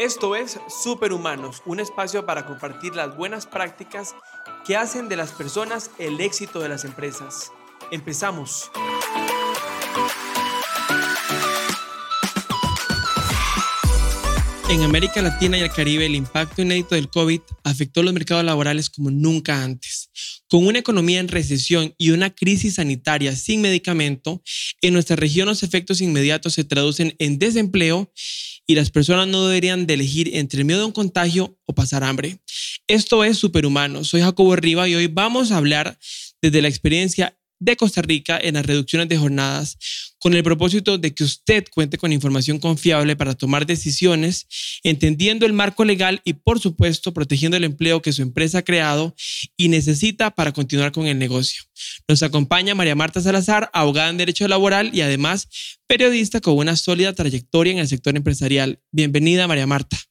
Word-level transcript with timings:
Esto 0.00 0.34
es 0.34 0.58
Superhumanos, 0.82 1.60
un 1.66 1.78
espacio 1.78 2.24
para 2.24 2.46
compartir 2.46 2.96
las 2.96 3.14
buenas 3.14 3.44
prácticas 3.44 4.14
que 4.66 4.74
hacen 4.74 5.10
de 5.10 5.16
las 5.16 5.32
personas 5.32 5.90
el 5.98 6.22
éxito 6.22 6.60
de 6.60 6.70
las 6.70 6.86
empresas. 6.86 7.52
Empezamos. 7.90 8.70
En 14.70 14.82
América 14.84 15.20
Latina 15.20 15.58
y 15.58 15.60
el 15.60 15.70
Caribe, 15.70 16.06
el 16.06 16.14
impacto 16.14 16.62
inédito 16.62 16.94
del 16.94 17.10
COVID 17.10 17.42
afectó 17.64 18.02
los 18.02 18.14
mercados 18.14 18.42
laborales 18.42 18.88
como 18.88 19.10
nunca 19.10 19.62
antes. 19.62 19.99
Con 20.50 20.66
una 20.66 20.80
economía 20.80 21.20
en 21.20 21.28
recesión 21.28 21.94
y 21.96 22.10
una 22.10 22.34
crisis 22.34 22.74
sanitaria 22.74 23.36
sin 23.36 23.60
medicamento, 23.60 24.42
en 24.80 24.94
nuestra 24.94 25.14
región 25.14 25.46
los 25.46 25.62
efectos 25.62 26.00
inmediatos 26.00 26.54
se 26.54 26.64
traducen 26.64 27.14
en 27.20 27.38
desempleo 27.38 28.12
y 28.66 28.74
las 28.74 28.90
personas 28.90 29.28
no 29.28 29.46
deberían 29.46 29.86
de 29.86 29.94
elegir 29.94 30.34
entre 30.34 30.58
el 30.58 30.64
miedo 30.64 30.82
a 30.82 30.86
un 30.86 30.92
contagio 30.92 31.56
o 31.66 31.74
pasar 31.76 32.02
hambre. 32.02 32.40
Esto 32.88 33.22
es 33.22 33.38
Superhumano. 33.38 34.02
Soy 34.02 34.22
Jacobo 34.22 34.56
Riva 34.56 34.88
y 34.88 34.96
hoy 34.96 35.06
vamos 35.06 35.52
a 35.52 35.56
hablar 35.56 35.96
desde 36.42 36.62
la 36.62 36.68
experiencia 36.68 37.38
de 37.60 37.76
Costa 37.76 38.02
Rica 38.02 38.38
en 38.42 38.54
las 38.54 38.66
reducciones 38.66 39.08
de 39.08 39.18
jornadas 39.18 39.78
con 40.18 40.34
el 40.34 40.42
propósito 40.42 40.98
de 40.98 41.14
que 41.14 41.24
usted 41.24 41.64
cuente 41.70 41.96
con 41.96 42.12
información 42.12 42.58
confiable 42.58 43.16
para 43.16 43.34
tomar 43.34 43.64
decisiones, 43.66 44.46
entendiendo 44.82 45.46
el 45.46 45.52
marco 45.52 45.84
legal 45.84 46.20
y, 46.24 46.34
por 46.34 46.60
supuesto, 46.60 47.14
protegiendo 47.14 47.56
el 47.56 47.64
empleo 47.64 48.02
que 48.02 48.12
su 48.12 48.22
empresa 48.22 48.58
ha 48.58 48.62
creado 48.62 49.14
y 49.56 49.68
necesita 49.68 50.30
para 50.30 50.52
continuar 50.52 50.92
con 50.92 51.06
el 51.06 51.18
negocio. 51.18 51.62
Nos 52.06 52.22
acompaña 52.22 52.74
María 52.74 52.94
Marta 52.94 53.20
Salazar, 53.20 53.70
abogada 53.72 54.10
en 54.10 54.18
Derecho 54.18 54.46
Laboral 54.46 54.90
y 54.92 55.00
además 55.00 55.48
periodista 55.86 56.40
con 56.40 56.56
una 56.56 56.76
sólida 56.76 57.14
trayectoria 57.14 57.72
en 57.72 57.78
el 57.78 57.88
sector 57.88 58.14
empresarial. 58.16 58.80
Bienvenida, 58.92 59.48
María 59.48 59.66
Marta. 59.66 60.09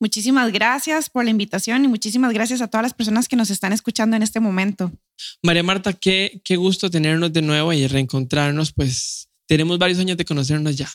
Muchísimas 0.00 0.52
gracias 0.52 1.08
por 1.08 1.24
la 1.24 1.30
invitación 1.30 1.84
y 1.84 1.88
muchísimas 1.88 2.32
gracias 2.32 2.60
a 2.60 2.68
todas 2.68 2.82
las 2.82 2.94
personas 2.94 3.28
que 3.28 3.36
nos 3.36 3.50
están 3.50 3.72
escuchando 3.72 4.16
en 4.16 4.22
este 4.22 4.40
momento. 4.40 4.92
María 5.42 5.62
Marta, 5.62 5.92
qué, 5.92 6.40
qué 6.44 6.56
gusto 6.56 6.90
tenernos 6.90 7.32
de 7.32 7.42
nuevo 7.42 7.72
y 7.72 7.86
reencontrarnos, 7.86 8.72
pues 8.72 9.28
tenemos 9.46 9.78
varios 9.78 9.98
años 9.98 10.16
de 10.16 10.24
conocernos 10.24 10.76
ya. 10.76 10.90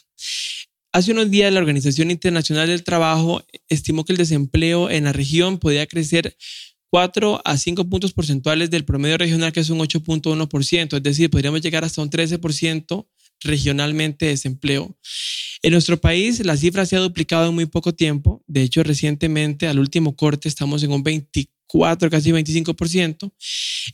Hace 0.92 1.12
unos 1.12 1.30
días 1.30 1.54
la 1.54 1.60
Organización 1.60 2.12
Internacional 2.12 2.68
del 2.68 2.84
Trabajo 2.84 3.44
estimó 3.68 4.06
que 4.06 4.14
el 4.14 4.18
desempleo 4.18 4.90
en 4.90 5.04
la 5.06 5.14
región 5.14 5.60
podía 5.60 5.86
crecer 5.86 6.36
4 6.90 7.42
a 7.46 7.58
5 7.58 7.90
puntos 7.90 8.14
porcentuales 8.14 8.72
del 8.72 8.86
promedio 8.86 9.18
regional, 9.18 9.52
que 9.52 9.60
es 9.60 9.70
un 9.70 9.80
8.1%, 9.80 10.98
es 10.98 11.04
decir, 11.04 11.30
podríamos 11.30 11.62
llegar 11.62 11.86
hasta 11.86 12.02
un 12.02 12.10
13% 12.10 13.06
regionalmente 13.42 14.26
de 14.26 14.32
desempleo. 14.32 14.98
En 15.62 15.74
nuestro 15.74 16.00
país 16.00 16.44
la 16.46 16.58
cifra 16.58 16.86
se 16.86 16.96
ha 16.96 17.00
duplicado 17.00 17.50
en 17.50 17.56
muy 17.56 17.66
poco 17.66 17.94
tiempo. 17.94 18.44
De 18.48 18.62
hecho, 18.62 18.84
recientemente 18.84 19.68
al 19.68 19.80
último 19.80 20.16
corte 20.16 20.48
estamos 20.48 20.84
en 20.84 20.92
un 20.92 21.04
24, 21.04 22.10
casi 22.10 22.32
25%. 22.32 23.32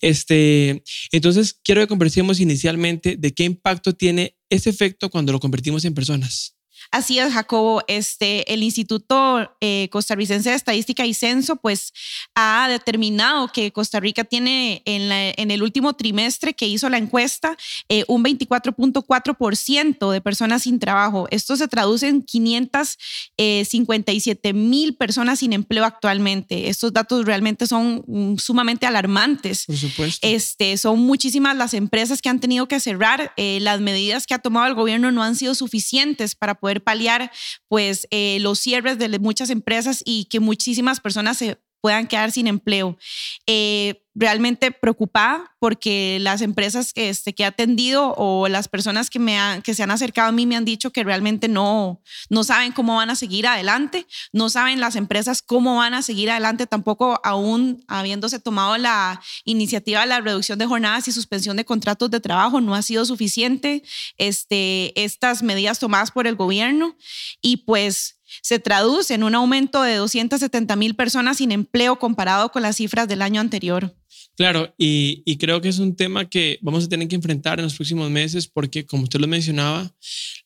Este, 0.01 0.83
entonces, 1.11 1.59
quiero 1.63 1.81
que 1.81 1.87
conversemos 1.87 2.39
inicialmente 2.39 3.17
de 3.17 3.33
qué 3.33 3.43
impacto 3.43 3.93
tiene 3.93 4.37
ese 4.49 4.69
efecto 4.69 5.09
cuando 5.09 5.31
lo 5.31 5.39
convertimos 5.39 5.85
en 5.85 5.93
personas. 5.93 6.54
Así 6.95 7.19
es, 7.19 7.33
Jacobo. 7.33 7.83
Este, 7.89 8.53
el 8.53 8.63
Instituto 8.63 9.51
eh, 9.59 9.89
Costarricense 9.91 10.51
de 10.51 10.55
Estadística 10.55 11.05
y 11.05 11.13
Censo, 11.13 11.57
pues, 11.57 11.91
ha 12.35 12.69
determinado 12.69 13.49
que 13.49 13.73
Costa 13.73 13.99
Rica 13.99 14.23
tiene 14.23 14.81
en, 14.85 15.11
en 15.11 15.51
el 15.51 15.61
último 15.61 15.91
trimestre 15.91 16.53
que 16.53 16.69
hizo 16.69 16.87
la 16.87 16.97
encuesta 16.97 17.57
eh, 17.89 18.05
un 18.07 18.23
24.4% 18.23 20.09
de 20.09 20.21
personas 20.21 20.61
sin 20.61 20.79
trabajo. 20.79 21.27
Esto 21.31 21.57
se 21.57 21.67
traduce 21.67 22.07
en 22.07 22.23
557 22.23 24.47
eh, 24.47 24.53
mil 24.53 24.95
personas 24.95 25.39
sin 25.39 25.51
empleo 25.51 25.83
actualmente. 25.83 26.69
Estos 26.69 26.93
datos 26.93 27.25
realmente 27.25 27.67
son 27.67 28.05
mm, 28.07 28.37
sumamente 28.37 28.85
alarmantes. 28.85 29.65
Por 29.65 29.75
supuesto. 29.75 30.25
Este, 30.25 30.77
son 30.77 31.01
muchísimas 31.01 31.57
las 31.57 31.73
empresas 31.73 32.21
que 32.21 32.29
han 32.29 32.39
tenido 32.39 32.69
que 32.69 32.79
cerrar. 32.79 33.33
las 33.35 33.81
medidas 33.81 34.25
que 34.25 34.33
ha 34.33 34.39
tomado 34.39 34.67
el 34.67 34.75
gobierno 34.75 35.11
no 35.11 35.23
han 35.23 35.35
sido 35.35 35.55
suficientes 35.55 36.35
para 36.35 36.55
poder 36.55 36.84
paliar 36.85 37.31
pues 37.67 38.07
eh, 38.11 38.37
los 38.39 38.59
cierres 38.59 38.97
de 38.97 39.19
muchas 39.19 39.49
empresas 39.49 40.01
y 40.05 40.25
que 40.25 40.39
muchísimas 40.39 41.01
personas 41.01 41.37
se 41.37 41.59
puedan 41.81 42.07
quedar 42.07 42.31
sin 42.31 42.47
empleo. 42.47 42.97
Eh, 43.45 44.04
realmente 44.15 44.71
preocupada 44.71 45.53
porque 45.59 46.17
las 46.21 46.41
empresas 46.41 46.93
que, 46.93 47.09
este, 47.09 47.35
que 47.35 47.43
he 47.43 47.45
atendido 47.45 48.13
o 48.17 48.47
las 48.47 48.69
personas 48.69 49.09
que, 49.09 49.19
me 49.19 49.37
que 49.61 49.73
se 49.73 49.83
han 49.83 49.91
acercado 49.91 50.29
a 50.29 50.31
mí 50.31 50.45
me 50.45 50.55
han 50.55 50.63
dicho 50.63 50.91
que 50.91 51.03
realmente 51.03 51.49
no, 51.49 52.01
no 52.29 52.45
saben 52.45 52.71
cómo 52.71 52.95
van 52.95 53.09
a 53.09 53.15
seguir 53.15 53.45
adelante, 53.45 54.07
no 54.31 54.49
saben 54.49 54.79
las 54.79 54.95
empresas 54.95 55.41
cómo 55.41 55.75
van 55.77 55.93
a 55.93 56.01
seguir 56.01 56.31
adelante, 56.31 56.65
tampoco 56.65 57.19
aún 57.23 57.83
habiéndose 57.87 58.39
tomado 58.39 58.77
la 58.77 59.21
iniciativa 59.43 59.99
de 59.99 60.07
la 60.07 60.21
reducción 60.21 60.57
de 60.59 60.65
jornadas 60.65 61.07
y 61.09 61.11
suspensión 61.11 61.57
de 61.57 61.65
contratos 61.65 62.09
de 62.09 62.21
trabajo, 62.21 62.61
no 62.61 62.73
ha 62.73 62.81
sido 62.81 63.05
suficiente 63.05 63.83
este, 64.17 65.03
estas 65.03 65.43
medidas 65.43 65.79
tomadas 65.79 66.11
por 66.11 66.25
el 66.25 66.35
gobierno 66.35 66.95
y 67.41 67.57
pues 67.57 68.15
se 68.41 68.59
traduce 68.59 69.13
en 69.13 69.23
un 69.23 69.35
aumento 69.35 69.81
de 69.81 69.95
270 69.95 70.75
mil 70.75 70.95
personas 70.95 71.37
sin 71.37 71.51
empleo 71.51 71.99
comparado 71.99 72.51
con 72.51 72.61
las 72.61 72.77
cifras 72.77 73.07
del 73.07 73.21
año 73.21 73.41
anterior. 73.41 73.95
Claro, 74.37 74.73
y, 74.77 75.37
creo 75.37 75.61
que 75.61 75.69
es 75.69 75.79
un 75.79 75.95
tema 75.95 76.29
que 76.29 76.59
vamos 76.61 76.85
a 76.85 76.89
tener 76.89 77.07
que 77.07 77.15
enfrentar 77.15 77.59
en 77.59 77.63
los 77.65 77.75
próximos 77.75 78.09
meses 78.11 78.47
porque, 78.47 78.85
como 78.85 79.03
usted 79.03 79.19
lo 79.19 79.27
mencionaba, 79.27 79.95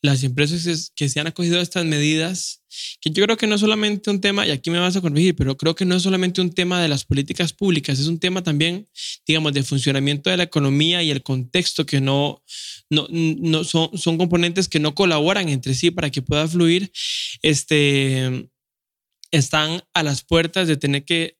las 0.03 0.23
empresas 0.23 0.91
que 0.95 1.09
se 1.09 1.19
han 1.19 1.25
acogido 1.25 1.57
a 1.57 1.63
estas 1.63 1.85
medidas, 1.85 2.61
que 3.01 3.09
yo 3.09 3.23
creo 3.25 3.35
que 3.35 3.47
no 3.47 3.55
es 3.55 3.61
solamente 3.61 4.11
un 4.11 4.21
tema, 4.21 4.45
y 4.45 4.51
aquí 4.51 4.69
me 4.69 4.77
vas 4.77 4.95
a 4.95 5.01
corregir, 5.01 5.35
pero 5.35 5.57
creo 5.57 5.73
que 5.73 5.85
no 5.85 5.95
es 5.95 6.03
solamente 6.03 6.39
un 6.39 6.53
tema 6.53 6.79
de 6.79 6.87
las 6.87 7.03
políticas 7.03 7.51
públicas, 7.51 7.97
es 7.97 8.05
un 8.05 8.19
tema 8.19 8.43
también, 8.43 8.87
digamos, 9.25 9.53
de 9.53 9.63
funcionamiento 9.63 10.29
de 10.29 10.37
la 10.37 10.43
economía 10.43 11.01
y 11.01 11.09
el 11.09 11.23
contexto 11.23 11.87
que 11.87 11.99
no, 11.99 12.43
no, 12.91 13.07
no 13.09 13.63
son, 13.63 13.97
son 13.97 14.19
componentes 14.19 14.67
que 14.67 14.79
no 14.79 14.93
colaboran 14.93 15.49
entre 15.49 15.73
sí 15.73 15.89
para 15.89 16.11
que 16.11 16.21
pueda 16.21 16.47
fluir, 16.47 16.91
este, 17.41 18.49
están 19.31 19.81
a 19.95 20.03
las 20.03 20.23
puertas 20.23 20.67
de 20.67 20.77
tener 20.77 21.05
que 21.05 21.38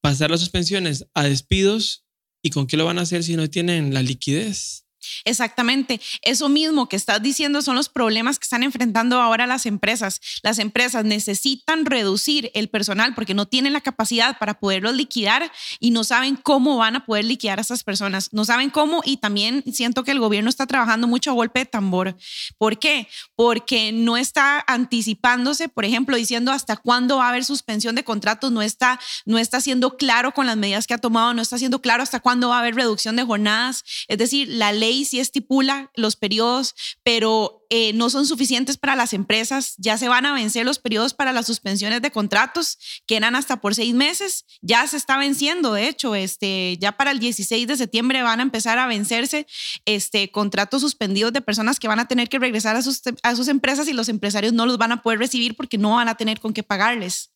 pasar 0.00 0.30
las 0.30 0.40
suspensiones 0.40 1.06
a 1.14 1.24
despidos 1.24 2.04
y 2.42 2.50
con 2.50 2.66
qué 2.66 2.76
lo 2.76 2.84
van 2.86 2.98
a 2.98 3.02
hacer 3.02 3.22
si 3.22 3.36
no 3.36 3.48
tienen 3.48 3.92
la 3.92 4.02
liquidez. 4.02 4.86
Exactamente. 5.24 6.00
Eso 6.22 6.48
mismo 6.48 6.88
que 6.88 6.96
estás 6.96 7.22
diciendo 7.22 7.62
son 7.62 7.76
los 7.76 7.88
problemas 7.88 8.38
que 8.38 8.44
están 8.44 8.62
enfrentando 8.62 9.20
ahora 9.20 9.46
las 9.46 9.66
empresas. 9.66 10.20
Las 10.42 10.58
empresas 10.58 11.04
necesitan 11.04 11.86
reducir 11.86 12.50
el 12.54 12.68
personal 12.68 13.14
porque 13.14 13.34
no 13.34 13.46
tienen 13.46 13.72
la 13.72 13.80
capacidad 13.80 14.38
para 14.38 14.60
poderlos 14.60 14.94
liquidar 14.94 15.50
y 15.78 15.90
no 15.90 16.04
saben 16.04 16.36
cómo 16.36 16.76
van 16.76 16.96
a 16.96 17.06
poder 17.06 17.24
liquidar 17.24 17.58
a 17.58 17.62
esas 17.62 17.84
personas. 17.84 18.28
No 18.32 18.44
saben 18.44 18.70
cómo 18.70 19.02
y 19.04 19.18
también 19.18 19.64
siento 19.72 20.04
que 20.04 20.10
el 20.10 20.20
gobierno 20.20 20.50
está 20.50 20.66
trabajando 20.66 21.06
mucho 21.06 21.30
a 21.30 21.34
golpe 21.34 21.60
de 21.60 21.66
tambor. 21.66 22.16
¿Por 22.58 22.78
qué? 22.78 23.08
Porque 23.36 23.92
no 23.92 24.16
está 24.16 24.64
anticipándose, 24.66 25.68
por 25.68 25.84
ejemplo, 25.84 26.16
diciendo 26.16 26.52
hasta 26.52 26.76
cuándo 26.76 27.18
va 27.18 27.26
a 27.26 27.28
haber 27.30 27.44
suspensión 27.44 27.94
de 27.94 28.04
contratos, 28.04 28.52
no 28.52 28.62
está, 28.62 29.00
no 29.24 29.38
está 29.38 29.60
siendo 29.60 29.96
claro 29.96 30.32
con 30.32 30.46
las 30.46 30.56
medidas 30.56 30.86
que 30.86 30.94
ha 30.94 30.98
tomado, 30.98 31.34
no 31.34 31.42
está 31.42 31.58
siendo 31.58 31.80
claro 31.80 32.02
hasta 32.02 32.20
cuándo 32.20 32.48
va 32.48 32.56
a 32.56 32.60
haber 32.60 32.74
reducción 32.74 33.16
de 33.16 33.24
jornadas. 33.24 33.84
Es 34.08 34.18
decir, 34.18 34.48
la 34.48 34.72
ley 34.72 34.99
sí 35.04 35.20
estipula 35.20 35.90
los 35.94 36.16
periodos, 36.16 36.74
pero 37.02 37.64
eh, 37.70 37.92
no 37.92 38.10
son 38.10 38.26
suficientes 38.26 38.76
para 38.76 38.96
las 38.96 39.12
empresas. 39.12 39.74
Ya 39.78 39.96
se 39.96 40.08
van 40.08 40.26
a 40.26 40.34
vencer 40.34 40.66
los 40.66 40.78
periodos 40.78 41.14
para 41.14 41.32
las 41.32 41.46
suspensiones 41.46 42.02
de 42.02 42.10
contratos, 42.10 42.78
que 43.06 43.16
eran 43.16 43.36
hasta 43.36 43.60
por 43.60 43.74
seis 43.74 43.94
meses. 43.94 44.44
Ya 44.60 44.86
se 44.86 44.96
está 44.96 45.16
venciendo, 45.18 45.72
de 45.72 45.88
hecho, 45.88 46.14
este, 46.14 46.76
ya 46.80 46.92
para 46.92 47.12
el 47.12 47.20
16 47.20 47.66
de 47.66 47.76
septiembre 47.76 48.22
van 48.22 48.40
a 48.40 48.42
empezar 48.42 48.78
a 48.78 48.86
vencerse 48.86 49.46
este, 49.84 50.30
contratos 50.30 50.80
suspendidos 50.80 51.32
de 51.32 51.40
personas 51.40 51.78
que 51.78 51.88
van 51.88 52.00
a 52.00 52.08
tener 52.08 52.28
que 52.28 52.38
regresar 52.38 52.76
a 52.76 52.82
sus, 52.82 53.02
a 53.22 53.36
sus 53.36 53.48
empresas 53.48 53.88
y 53.88 53.92
los 53.92 54.08
empresarios 54.08 54.52
no 54.52 54.66
los 54.66 54.78
van 54.78 54.92
a 54.92 55.02
poder 55.02 55.18
recibir 55.18 55.54
porque 55.54 55.78
no 55.78 55.96
van 55.96 56.08
a 56.08 56.16
tener 56.16 56.40
con 56.40 56.52
qué 56.52 56.62
pagarles. 56.62 57.30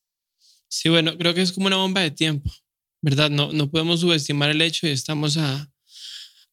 Sí, 0.68 0.88
bueno, 0.88 1.16
creo 1.16 1.34
que 1.34 1.42
es 1.42 1.52
como 1.52 1.68
una 1.68 1.76
bomba 1.76 2.00
de 2.00 2.10
tiempo, 2.10 2.50
¿verdad? 3.00 3.30
No, 3.30 3.52
no 3.52 3.70
podemos 3.70 4.00
subestimar 4.00 4.50
el 4.50 4.60
hecho 4.62 4.88
y 4.88 4.90
estamos 4.90 5.36
a, 5.36 5.70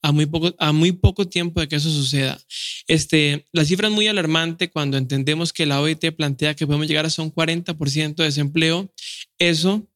a 0.02 0.12
muy 0.12 0.26
poco, 0.26 0.56
a 0.58 0.72
muy 0.72 0.92
poco 0.92 1.28
tiempo 1.28 1.60
de 1.60 1.68
que 1.68 1.76
eso 1.76 1.90
suceda. 1.90 2.40
Este, 2.88 3.46
la 3.52 3.66
cifra 3.66 3.88
es 3.88 3.94
muy 3.94 4.08
alarmante 4.08 4.70
cuando 4.70 4.98
entendemos 4.98 5.54
que 5.54 5.66
la 5.66 5.82
OIT 5.82 6.12
plantea 6.16 6.56
que 6.56 6.66
podemos 6.66 6.88
llegar 6.88 7.06
a 7.06 7.22
un 7.22 7.34
40% 7.34 8.16
de 8.16 8.24
desempleo. 8.24 8.92
Eso 9.38 9.88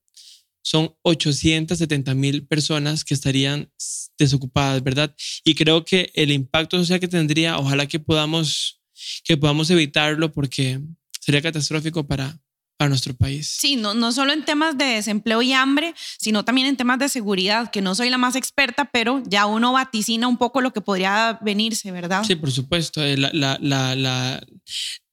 son 0.61 0.95
870 1.03 2.15
mil 2.15 2.45
personas 2.47 3.03
que 3.03 3.13
estarían 3.13 3.71
desocupadas, 4.17 4.83
¿verdad? 4.83 5.15
Y 5.43 5.53
creo 5.53 5.85
que 5.85 6.11
el 6.15 6.31
impacto 6.31 6.77
social 6.77 6.99
que 6.99 7.07
tendría, 7.07 7.59
ojalá 7.59 7.87
que 7.87 7.99
podamos, 7.99 8.81
que 9.23 9.37
podamos 9.37 9.69
evitarlo 9.69 10.31
porque 10.31 10.81
sería 11.19 11.41
catastrófico 11.41 12.07
para, 12.07 12.39
para 12.77 12.89
nuestro 12.89 13.13
país. 13.15 13.47
Sí, 13.47 13.75
no, 13.75 13.93
no 13.93 14.11
solo 14.11 14.33
en 14.33 14.43
temas 14.43 14.77
de 14.77 14.85
desempleo 14.85 15.41
y 15.41 15.53
hambre, 15.53 15.93
sino 16.19 16.43
también 16.43 16.67
en 16.67 16.77
temas 16.77 16.99
de 16.99 17.09
seguridad, 17.09 17.71
que 17.71 17.81
no 17.81 17.95
soy 17.95 18.09
la 18.09 18.17
más 18.17 18.35
experta, 18.35 18.85
pero 18.85 19.23
ya 19.25 19.45
uno 19.45 19.71
vaticina 19.71 20.27
un 20.27 20.37
poco 20.37 20.61
lo 20.61 20.73
que 20.73 20.81
podría 20.81 21.39
venirse, 21.41 21.91
¿verdad? 21.91 22.23
Sí, 22.23 22.35
por 22.35 22.51
supuesto. 22.51 23.03
Eh, 23.03 23.17
la, 23.17 23.29
la, 23.33 23.57
la, 23.95 24.45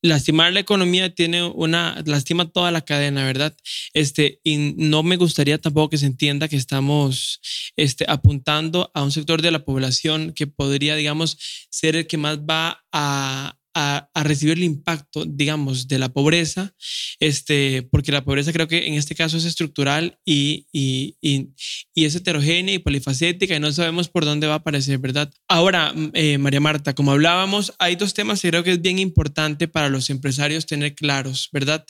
lastimar 0.02 0.52
la 0.52 0.60
economía 0.60 1.14
tiene 1.14 1.44
una, 1.44 2.02
lastima 2.04 2.50
toda 2.50 2.70
la 2.70 2.80
cadena, 2.80 3.24
¿verdad? 3.24 3.56
Este, 3.94 4.40
y 4.42 4.74
no 4.76 5.02
me 5.02 5.16
gustaría 5.16 5.58
tampoco 5.58 5.90
que 5.90 5.98
se 5.98 6.06
entienda 6.06 6.48
que 6.48 6.56
estamos 6.56 7.40
este, 7.76 8.04
apuntando 8.08 8.90
a 8.94 9.02
un 9.02 9.12
sector 9.12 9.40
de 9.40 9.52
la 9.52 9.64
población 9.64 10.32
que 10.32 10.46
podría, 10.46 10.96
digamos, 10.96 11.38
ser 11.70 11.96
el 11.96 12.06
que 12.06 12.18
más 12.18 12.38
va 12.38 12.84
a, 12.92 13.56
a, 13.74 14.08
recibir 14.22 14.58
el 14.58 14.64
impacto, 14.64 15.24
digamos, 15.26 15.88
de 15.88 15.98
la 15.98 16.12
pobreza, 16.12 16.74
este, 17.20 17.82
porque 17.90 18.12
la 18.12 18.24
pobreza 18.24 18.52
creo 18.52 18.68
que 18.68 18.86
en 18.86 18.94
este 18.94 19.14
caso 19.14 19.36
es 19.36 19.44
estructural 19.44 20.18
y, 20.24 20.66
y, 20.72 21.16
y, 21.20 22.04
es 22.04 22.14
heterogénea 22.14 22.74
y 22.74 22.78
polifacética 22.78 23.56
y 23.56 23.60
no 23.60 23.72
sabemos 23.72 24.08
por 24.08 24.24
dónde 24.24 24.46
va 24.46 24.54
a 24.54 24.56
aparecer, 24.58 24.98
¿verdad? 24.98 25.32
Ahora, 25.48 25.94
eh, 26.14 26.38
María 26.38 26.60
Marta, 26.60 26.94
como 26.94 27.12
hablábamos, 27.12 27.72
hay 27.78 27.96
dos 27.96 28.14
temas 28.14 28.40
que 28.40 28.48
creo 28.48 28.64
que 28.64 28.72
es 28.72 28.82
bien 28.82 28.98
importante 28.98 29.68
para 29.68 29.88
los 29.88 30.10
empresarios 30.10 30.66
tener 30.66 30.94
claros, 30.94 31.48
¿verdad? 31.52 31.84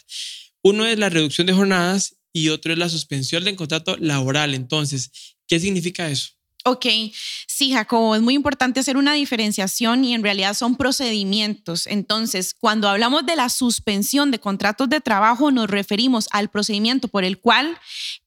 Uno 0.62 0.87
es 0.87 0.99
la 0.99 1.08
reducción 1.08 1.46
de 1.46 1.52
jornadas 1.52 2.17
y 2.32 2.49
otro 2.49 2.73
es 2.73 2.79
la 2.79 2.88
suspensión 2.88 3.44
del 3.44 3.56
contrato 3.56 3.96
laboral. 3.99 4.55
Entonces, 4.55 5.11
¿qué 5.46 5.58
significa 5.61 6.08
eso? 6.08 6.31
Ok, 6.64 6.86
sí, 7.48 7.72
Jacobo, 7.72 8.14
es 8.14 8.22
muy 8.22 8.34
importante 8.34 8.78
hacer 8.78 8.96
una 8.96 9.14
diferenciación 9.14 10.04
y 10.04 10.14
en 10.14 10.22
realidad 10.22 10.54
son 10.54 10.76
procedimientos. 10.76 11.88
Entonces, 11.88 12.54
cuando 12.54 12.88
hablamos 12.88 13.26
de 13.26 13.34
la 13.34 13.48
suspensión 13.48 14.30
de 14.30 14.38
contratos 14.38 14.88
de 14.88 15.00
trabajo, 15.00 15.50
nos 15.50 15.68
referimos 15.68 16.28
al 16.30 16.50
procedimiento 16.50 17.08
por 17.08 17.24
el 17.24 17.40
cual 17.40 17.78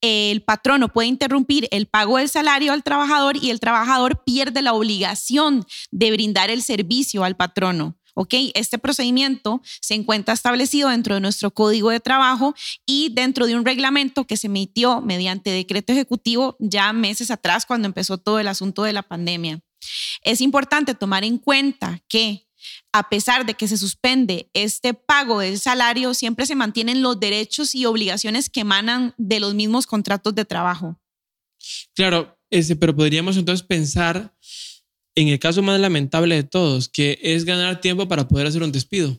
el 0.02 0.42
patrono 0.42 0.90
puede 0.90 1.08
interrumpir 1.08 1.70
el 1.72 1.86
pago 1.86 2.18
del 2.18 2.28
salario 2.28 2.74
al 2.74 2.84
trabajador 2.84 3.38
y 3.42 3.52
el 3.52 3.62
trabajador 3.62 4.22
pierde 4.26 4.62
la 4.62 4.74
obligación 4.74 5.66
de 5.92 6.12
brindar 6.12 6.50
el 6.50 6.62
servicio 6.62 7.24
al 7.24 7.38
patrono. 7.38 7.96
¿Ok? 8.16 8.34
Este 8.56 8.80
procedimiento 8.80 9.62
se 9.82 9.94
encuentra 9.94 10.34
establecido 10.34 10.90
dentro 10.90 11.14
de 11.14 11.22
nuestro 11.22 11.52
código 11.52 11.92
de 11.92 12.00
trabajo 12.00 12.56
y 12.86 13.10
dentro 13.14 13.46
de 13.46 13.56
un 13.56 13.66
reglamento 13.66 14.26
que 14.26 14.38
se 14.38 14.48
emitió 14.48 15.02
mediante 15.02 15.52
decreto 15.52 15.94
ejecutivo 15.94 16.56
ya 16.60 16.92
meses 16.94 17.30
atrás 17.30 17.66
cuando 17.66 17.86
empezó 17.86 18.18
todo 18.18 18.40
el 18.40 18.48
asunto 18.48 18.84
de 18.84 18.94
la 18.94 19.04
pandemia. 19.04 19.62
Es 20.24 20.42
importante 20.42 20.96
tomar 20.96 21.24
en 21.24 21.38
cuenta 21.38 22.02
que 22.08 22.48
a 22.92 23.10
pesar 23.10 23.46
de 23.46 23.54
que 23.54 23.68
se 23.68 23.78
suspende 23.78 24.50
este 24.54 24.94
pago 24.94 25.40
del 25.40 25.60
salario, 25.60 26.14
siempre 26.14 26.46
se 26.46 26.56
mantienen 26.56 27.02
los 27.02 27.20
derechos 27.20 27.76
y 27.76 27.86
obligaciones 27.86 28.50
que 28.50 28.62
emanan 28.62 29.14
de 29.18 29.40
los 29.40 29.54
mismos 29.54 29.86
contratos 29.86 30.34
de 30.34 30.46
trabajo. 30.46 31.00
Claro, 31.94 32.40
ese, 32.50 32.76
pero 32.76 32.96
podríamos 32.96 33.38
entonces 33.38 33.66
pensar 33.66 34.36
en 35.16 35.30
el 35.30 35.40
caso 35.40 35.62
más 35.62 35.80
lamentable 35.80 36.36
de 36.36 36.44
todos, 36.44 36.90
que 36.90 37.20
es 37.22 37.46
ganar 37.46 37.82
tiempo 37.82 38.08
para 38.08 38.28
poder 38.28 38.48
hacer 38.48 38.62
un 38.62 38.72
despido? 38.72 39.18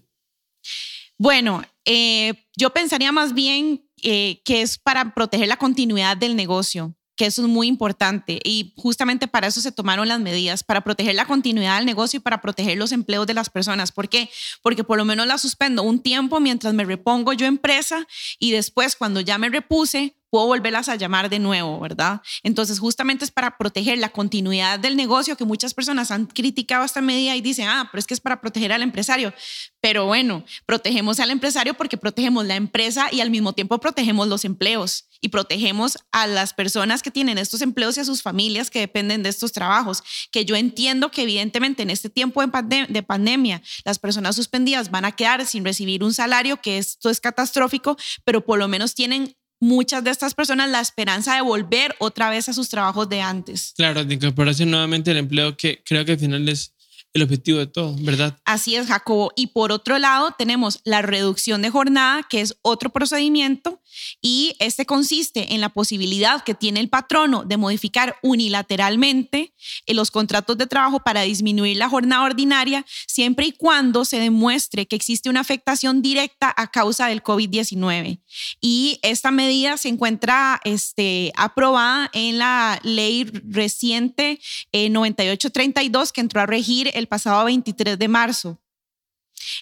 Bueno, 1.19 1.62
eh, 1.84 2.34
yo 2.56 2.70
pensaría 2.70 3.12
más 3.12 3.32
bien 3.32 3.88
eh, 4.02 4.43
que 4.44 4.62
es 4.62 4.78
para 4.78 5.14
proteger 5.14 5.48
la 5.48 5.56
continuidad 5.56 6.16
del 6.16 6.37
negocio 6.37 6.94
que 7.16 7.26
eso 7.26 7.42
es 7.42 7.48
muy 7.48 7.66
importante 7.66 8.38
y 8.44 8.74
justamente 8.76 9.26
para 9.26 9.46
eso 9.46 9.60
se 9.60 9.72
tomaron 9.72 10.08
las 10.08 10.20
medidas, 10.20 10.62
para 10.62 10.82
proteger 10.82 11.14
la 11.14 11.26
continuidad 11.26 11.76
del 11.78 11.86
negocio 11.86 12.18
y 12.18 12.20
para 12.20 12.40
proteger 12.40 12.76
los 12.76 12.92
empleos 12.92 13.26
de 13.26 13.34
las 13.34 13.50
personas. 13.50 13.90
¿Por 13.92 14.08
qué? 14.08 14.30
Porque 14.62 14.84
por 14.84 14.98
lo 14.98 15.04
menos 15.04 15.26
la 15.26 15.38
suspendo 15.38 15.82
un 15.82 16.00
tiempo 16.00 16.40
mientras 16.40 16.74
me 16.74 16.84
repongo 16.84 17.32
yo 17.32 17.46
empresa 17.46 18.06
y 18.38 18.52
después 18.52 18.96
cuando 18.96 19.20
ya 19.20 19.38
me 19.38 19.48
repuse, 19.48 20.14
puedo 20.30 20.46
volverlas 20.46 20.88
a 20.88 20.96
llamar 20.96 21.30
de 21.30 21.38
nuevo, 21.38 21.80
¿verdad? 21.80 22.20
Entonces, 22.42 22.78
justamente 22.78 23.24
es 23.24 23.30
para 23.30 23.56
proteger 23.56 23.98
la 23.98 24.10
continuidad 24.10 24.78
del 24.78 24.96
negocio 24.96 25.36
que 25.36 25.44
muchas 25.44 25.72
personas 25.72 26.10
han 26.10 26.26
criticado 26.26 26.84
esta 26.84 27.00
medida 27.00 27.36
y 27.36 27.40
dicen, 27.40 27.68
ah, 27.68 27.88
pero 27.90 28.00
es 28.00 28.06
que 28.06 28.14
es 28.14 28.20
para 28.20 28.40
proteger 28.40 28.72
al 28.72 28.82
empresario. 28.82 29.32
Pero 29.80 30.06
bueno, 30.06 30.44
protegemos 30.66 31.20
al 31.20 31.30
empresario 31.30 31.74
porque 31.74 31.96
protegemos 31.96 32.44
la 32.44 32.56
empresa 32.56 33.08
y 33.10 33.20
al 33.20 33.30
mismo 33.30 33.52
tiempo 33.52 33.78
protegemos 33.78 34.28
los 34.28 34.44
empleos 34.44 35.06
y 35.26 35.28
protegemos 35.28 35.99
a 36.12 36.28
las 36.28 36.55
personas 36.55 37.02
que 37.02 37.11
tienen 37.11 37.37
estos 37.37 37.61
empleos 37.61 37.96
y 37.96 38.00
a 38.00 38.05
sus 38.05 38.23
familias 38.23 38.70
que 38.70 38.78
dependen 38.78 39.25
de 39.25 39.28
estos 39.28 39.50
trabajos. 39.50 40.05
Que 40.31 40.44
yo 40.44 40.55
entiendo 40.55 41.11
que 41.11 41.23
evidentemente 41.23 41.82
en 41.82 41.90
este 41.90 42.08
tiempo 42.08 42.46
de, 42.46 42.87
de 42.88 43.02
pandemia 43.02 43.61
las 43.84 43.99
personas 43.99 44.37
suspendidas 44.37 44.93
van 44.93 45.05
a 45.05 45.11
quedar 45.11 45.44
sin 45.44 45.64
recibir 45.64 46.05
un 46.05 46.14
salario, 46.14 46.61
que 46.61 46.78
esto 46.78 47.11
es 47.11 47.19
catastrófico, 47.19 47.96
pero 48.25 48.44
por 48.44 48.61
lo 48.61 48.69
menos 48.69 48.94
tienen 48.94 49.37
muchas 49.58 50.05
de 50.05 50.11
estas 50.11 50.34
personas 50.34 50.70
la 50.70 50.81
esperanza 50.81 51.34
de 51.34 51.40
volver 51.40 51.96
otra 51.99 52.31
vez 52.31 52.49
a 52.49 52.52
sus 52.52 52.69
trabajos 52.69 53.08
de 53.08 53.20
antes. 53.20 53.73
Claro, 53.76 54.05
de 54.05 54.14
incorporarse 54.14 54.64
nuevamente 54.64 55.11
al 55.11 55.17
empleo 55.17 55.56
que 55.56 55.82
creo 55.84 56.05
que 56.05 56.12
al 56.12 56.19
final 56.20 56.49
es 56.49 56.75
el 57.16 57.22
objetivo 57.22 57.58
de 57.58 57.66
todo, 57.66 57.94
¿verdad? 58.00 58.38
Así 58.44 58.76
es, 58.76 58.86
Jacobo. 58.86 59.32
Y 59.36 59.48
por 59.48 59.72
otro 59.72 59.98
lado, 59.98 60.34
tenemos 60.38 60.80
la 60.84 61.02
reducción 61.02 61.62
de 61.62 61.70
jornada, 61.70 62.22
que 62.28 62.40
es 62.40 62.56
otro 62.62 62.90
procedimiento, 62.90 63.80
y 64.20 64.54
este 64.58 64.86
consiste 64.86 65.54
en 65.54 65.60
la 65.60 65.70
posibilidad 65.70 66.42
que 66.44 66.54
tiene 66.54 66.80
el 66.80 66.88
patrono 66.88 67.44
de 67.44 67.56
modificar 67.56 68.16
unilateralmente 68.22 69.54
eh, 69.86 69.94
los 69.94 70.10
contratos 70.10 70.58
de 70.58 70.66
trabajo 70.66 71.00
para 71.00 71.22
disminuir 71.22 71.76
la 71.76 71.88
jornada 71.88 72.24
ordinaria, 72.24 72.84
siempre 73.06 73.46
y 73.46 73.52
cuando 73.52 74.04
se 74.04 74.18
demuestre 74.18 74.86
que 74.86 74.96
existe 74.96 75.30
una 75.30 75.40
afectación 75.40 76.02
directa 76.02 76.52
a 76.56 76.70
causa 76.70 77.06
del 77.08 77.22
COVID-19. 77.22 78.20
Y 78.60 78.98
esta 79.02 79.30
medida 79.30 79.76
se 79.76 79.88
encuentra 79.88 80.60
este, 80.64 81.32
aprobada 81.36 82.10
en 82.12 82.38
la 82.38 82.78
ley 82.82 83.24
reciente 83.24 84.38
9832 84.72 86.08
eh, 86.08 86.12
que 86.14 86.20
entró 86.20 86.40
a 86.40 86.46
regir 86.46 86.90
el 86.94 87.06
pasado 87.06 87.44
23 87.44 87.99
de 87.99 88.08
marzo. 88.08 88.61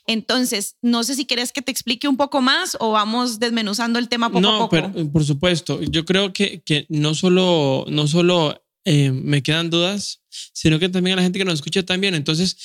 Entonces, 0.06 0.76
no 0.82 1.04
sé 1.04 1.14
si 1.14 1.26
quieres 1.26 1.52
que 1.52 1.62
te 1.62 1.72
explique 1.72 2.08
un 2.08 2.16
poco 2.16 2.40
más 2.40 2.76
o 2.80 2.92
vamos 2.92 3.38
desmenuzando 3.38 3.98
el 3.98 4.08
tema 4.08 4.30
poco 4.30 4.48
a 4.48 4.58
poco. 4.58 4.80
No, 4.80 4.98
eh, 4.98 5.04
por 5.06 5.24
supuesto. 5.24 5.82
Yo 5.82 6.04
creo 6.04 6.32
que, 6.32 6.62
que 6.62 6.86
no 6.88 7.14
solo, 7.14 7.84
no 7.88 8.06
solo 8.06 8.62
eh, 8.84 9.10
me 9.10 9.42
quedan 9.42 9.70
dudas, 9.70 10.22
sino 10.28 10.78
que 10.78 10.88
también 10.88 11.14
a 11.14 11.16
la 11.16 11.22
gente 11.22 11.38
que 11.38 11.44
nos 11.44 11.54
escucha 11.54 11.82
también. 11.84 12.14
Entonces, 12.14 12.56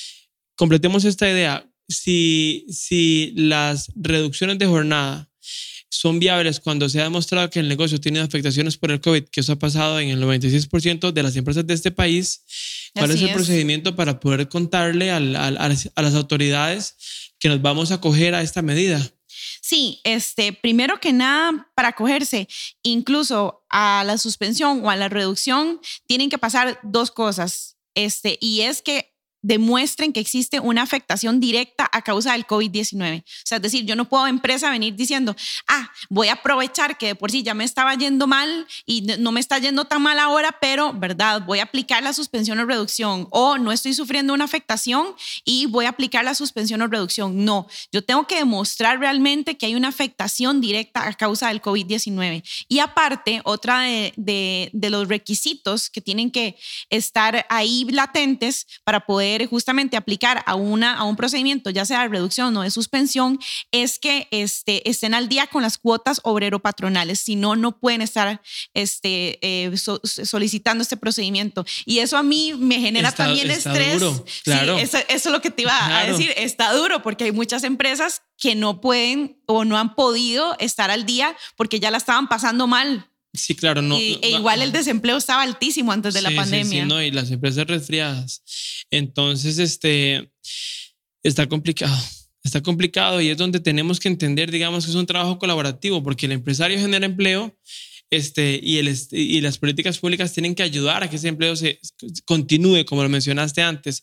completemos 0.56 1.04
esta 1.04 1.28
idea. 1.28 1.66
Si, 1.88 2.66
si 2.68 3.32
las 3.34 3.90
reducciones 3.96 4.58
de 4.58 4.66
jornada 4.66 5.29
son 5.90 6.20
viables 6.20 6.60
cuando 6.60 6.88
se 6.88 7.00
ha 7.00 7.04
demostrado 7.04 7.50
que 7.50 7.60
el 7.60 7.68
negocio 7.68 8.00
tiene 8.00 8.20
afectaciones 8.20 8.76
por 8.76 8.90
el 8.92 9.00
COVID, 9.00 9.24
que 9.24 9.40
eso 9.40 9.52
ha 9.52 9.58
pasado 9.58 9.98
en 10.00 10.08
el 10.08 10.22
96% 10.22 11.12
de 11.12 11.22
las 11.22 11.36
empresas 11.36 11.66
de 11.66 11.74
este 11.74 11.90
país, 11.90 12.44
¿Cuál 12.94 13.10
es 13.12 13.22
el 13.22 13.32
procedimiento 13.32 13.94
para 13.94 14.18
poder 14.20 14.48
contarle 14.48 15.10
a, 15.10 15.20
las 15.20 16.14
autoridades 16.14 16.96
que 17.38 17.48
nos 17.48 17.62
vamos 17.62 17.90
a 17.90 17.96
acoger 17.96 18.34
a 18.34 18.42
esta 18.42 18.62
medida? 18.62 19.00
Sí, 19.62 20.00
este, 20.04 20.52
primero 20.52 21.00
que 21.00 21.12
nada, 21.12 21.70
para 21.74 21.88
acogerse 21.88 22.48
incluso 22.82 23.64
a 23.68 24.02
la 24.04 24.18
suspensión 24.18 24.84
o 24.84 24.90
a 24.90 24.96
la 24.96 25.08
reducción, 25.08 25.80
tienen 26.06 26.30
que 26.30 26.38
pasar 26.38 26.80
dos 26.82 27.10
cosas. 27.10 27.76
Este, 27.94 28.38
y 28.40 28.62
es 28.62 28.82
que 28.82 29.09
demuestren 29.42 30.12
que 30.12 30.20
existe 30.20 30.60
una 30.60 30.82
afectación 30.82 31.40
directa 31.40 31.88
a 31.92 32.02
causa 32.02 32.32
del 32.32 32.46
COVID-19. 32.46 33.22
O 33.22 33.24
sea, 33.44 33.56
es 33.56 33.62
decir, 33.62 33.84
yo 33.84 33.96
no 33.96 34.08
puedo 34.08 34.26
empresa 34.26 34.70
venir 34.70 34.94
diciendo, 34.94 35.34
ah, 35.68 35.90
voy 36.08 36.28
a 36.28 36.34
aprovechar 36.34 36.98
que 36.98 37.08
de 37.08 37.14
por 37.14 37.30
sí 37.30 37.42
ya 37.42 37.54
me 37.54 37.64
estaba 37.64 37.94
yendo 37.94 38.26
mal 38.26 38.66
y 38.86 39.02
no 39.18 39.32
me 39.32 39.40
está 39.40 39.58
yendo 39.58 39.84
tan 39.86 40.02
mal 40.02 40.18
ahora, 40.18 40.56
pero, 40.60 40.92
¿verdad? 40.92 41.42
Voy 41.46 41.60
a 41.60 41.64
aplicar 41.64 42.02
la 42.02 42.12
suspensión 42.12 42.58
o 42.58 42.66
reducción 42.66 43.28
o 43.30 43.58
no 43.58 43.72
estoy 43.72 43.94
sufriendo 43.94 44.34
una 44.34 44.44
afectación 44.44 45.14
y 45.44 45.66
voy 45.66 45.86
a 45.86 45.90
aplicar 45.90 46.24
la 46.24 46.34
suspensión 46.34 46.82
o 46.82 46.86
reducción. 46.86 47.44
No, 47.44 47.66
yo 47.92 48.04
tengo 48.04 48.26
que 48.26 48.36
demostrar 48.36 48.98
realmente 48.98 49.56
que 49.56 49.66
hay 49.66 49.74
una 49.74 49.88
afectación 49.88 50.60
directa 50.60 51.06
a 51.06 51.14
causa 51.14 51.48
del 51.48 51.62
COVID-19. 51.62 52.42
Y 52.68 52.78
aparte, 52.80 53.40
otra 53.44 53.80
de, 53.80 54.12
de, 54.16 54.70
de 54.72 54.90
los 54.90 55.08
requisitos 55.08 55.88
que 55.90 56.00
tienen 56.00 56.30
que 56.30 56.56
estar 56.90 57.46
ahí 57.48 57.86
latentes 57.90 58.66
para 58.84 59.06
poder 59.06 59.29
justamente 59.46 59.96
aplicar 59.96 60.42
a, 60.46 60.54
una, 60.54 60.96
a 60.96 61.04
un 61.04 61.16
procedimiento, 61.16 61.70
ya 61.70 61.84
sea 61.84 62.02
de 62.02 62.08
reducción 62.08 62.56
o 62.56 62.62
de 62.62 62.70
suspensión, 62.70 63.38
es 63.72 63.98
que 63.98 64.28
este, 64.30 64.88
estén 64.88 65.14
al 65.14 65.28
día 65.28 65.46
con 65.46 65.62
las 65.62 65.78
cuotas 65.78 66.20
obrero-patronales. 66.24 67.20
Si 67.20 67.36
no, 67.36 67.56
no 67.56 67.78
pueden 67.78 68.02
estar 68.02 68.42
este, 68.74 69.38
eh, 69.42 69.76
solicitando 69.76 70.82
este 70.82 70.96
procedimiento. 70.96 71.64
Y 71.84 71.98
eso 71.98 72.16
a 72.16 72.22
mí 72.22 72.54
me 72.54 72.80
genera 72.80 73.12
también 73.12 73.50
estrés. 73.50 74.02
claro. 74.44 74.78
eso, 74.78 74.98
es 75.08 75.24
lo 75.26 75.40
que 75.40 75.50
te 75.50 75.62
iba 75.62 75.98
a 75.98 76.04
decir. 76.06 76.32
Está 76.36 76.72
duro 76.72 77.02
porque 77.02 77.24
hay 77.24 77.32
muchas 77.32 77.64
empresas 77.64 78.22
que 78.36 78.54
no 78.54 78.80
pueden 78.80 79.40
o 79.46 79.64
no 79.64 79.78
han 79.78 79.94
podido 79.94 80.56
estar 80.58 80.90
al 80.90 81.04
día 81.06 81.36
porque 81.56 81.80
ya 81.80 81.90
la 81.90 81.98
estaban 81.98 82.28
pasando 82.28 82.66
mal 82.66 83.10
Sí, 83.32 83.54
claro, 83.54 83.80
no. 83.80 83.96
e 83.96 84.30
igual 84.30 84.60
el 84.60 84.72
desempleo 84.72 85.16
estaba 85.16 85.42
altísimo 85.42 85.92
antes 85.92 86.14
de 86.14 86.22
la 86.22 86.34
pandemia. 86.34 86.82
Sí, 86.82 86.88
no, 86.88 87.00
y 87.02 87.10
las 87.10 87.30
empresas 87.30 87.66
resfriadas. 87.66 88.42
Entonces, 88.90 89.58
este, 89.58 90.32
está 91.22 91.48
complicado. 91.48 91.96
Está 92.42 92.62
complicado 92.62 93.20
y 93.20 93.28
es 93.28 93.36
donde 93.36 93.60
tenemos 93.60 94.00
que 94.00 94.08
entender, 94.08 94.50
digamos, 94.50 94.84
que 94.84 94.90
es 94.90 94.96
un 94.96 95.06
trabajo 95.06 95.38
colaborativo, 95.38 96.02
porque 96.02 96.26
el 96.26 96.32
empresario 96.32 96.78
genera 96.78 97.04
empleo, 97.04 97.56
este, 98.10 98.58
y, 98.62 98.78
el, 98.78 98.94
y 99.12 99.40
las 99.40 99.58
políticas 99.58 99.98
públicas 99.98 100.32
tienen 100.32 100.54
que 100.54 100.62
ayudar 100.62 101.02
a 101.02 101.08
que 101.08 101.16
ese 101.16 101.28
empleo 101.28 101.54
se 101.56 101.78
continúe, 102.24 102.84
como 102.84 103.02
lo 103.02 103.08
mencionaste 103.08 103.62
antes, 103.62 104.02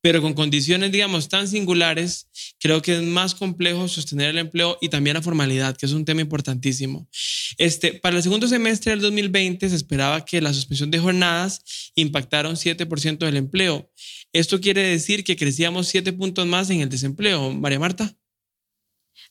pero 0.00 0.22
con 0.22 0.34
condiciones, 0.34 0.92
digamos, 0.92 1.28
tan 1.28 1.48
singulares, 1.48 2.28
creo 2.60 2.80
que 2.82 2.96
es 2.96 3.02
más 3.02 3.34
complejo 3.34 3.88
sostener 3.88 4.30
el 4.30 4.38
empleo 4.38 4.78
y 4.80 4.88
también 4.88 5.14
la 5.14 5.22
formalidad, 5.22 5.76
que 5.76 5.86
es 5.86 5.92
un 5.92 6.04
tema 6.04 6.20
importantísimo. 6.20 7.08
Este, 7.56 7.94
para 7.94 8.16
el 8.16 8.22
segundo 8.22 8.46
semestre 8.46 8.92
del 8.92 9.00
2020 9.00 9.68
se 9.68 9.74
esperaba 9.74 10.24
que 10.24 10.40
la 10.40 10.52
suspensión 10.52 10.90
de 10.90 11.00
jornadas 11.00 11.92
impactara 11.96 12.48
un 12.48 12.56
7% 12.56 13.18
del 13.18 13.36
empleo. 13.36 13.90
Esto 14.32 14.60
quiere 14.60 14.82
decir 14.82 15.24
que 15.24 15.36
crecíamos 15.36 15.88
7 15.88 16.12
puntos 16.12 16.46
más 16.46 16.70
en 16.70 16.80
el 16.80 16.88
desempleo. 16.88 17.52
María 17.52 17.80
Marta. 17.80 18.17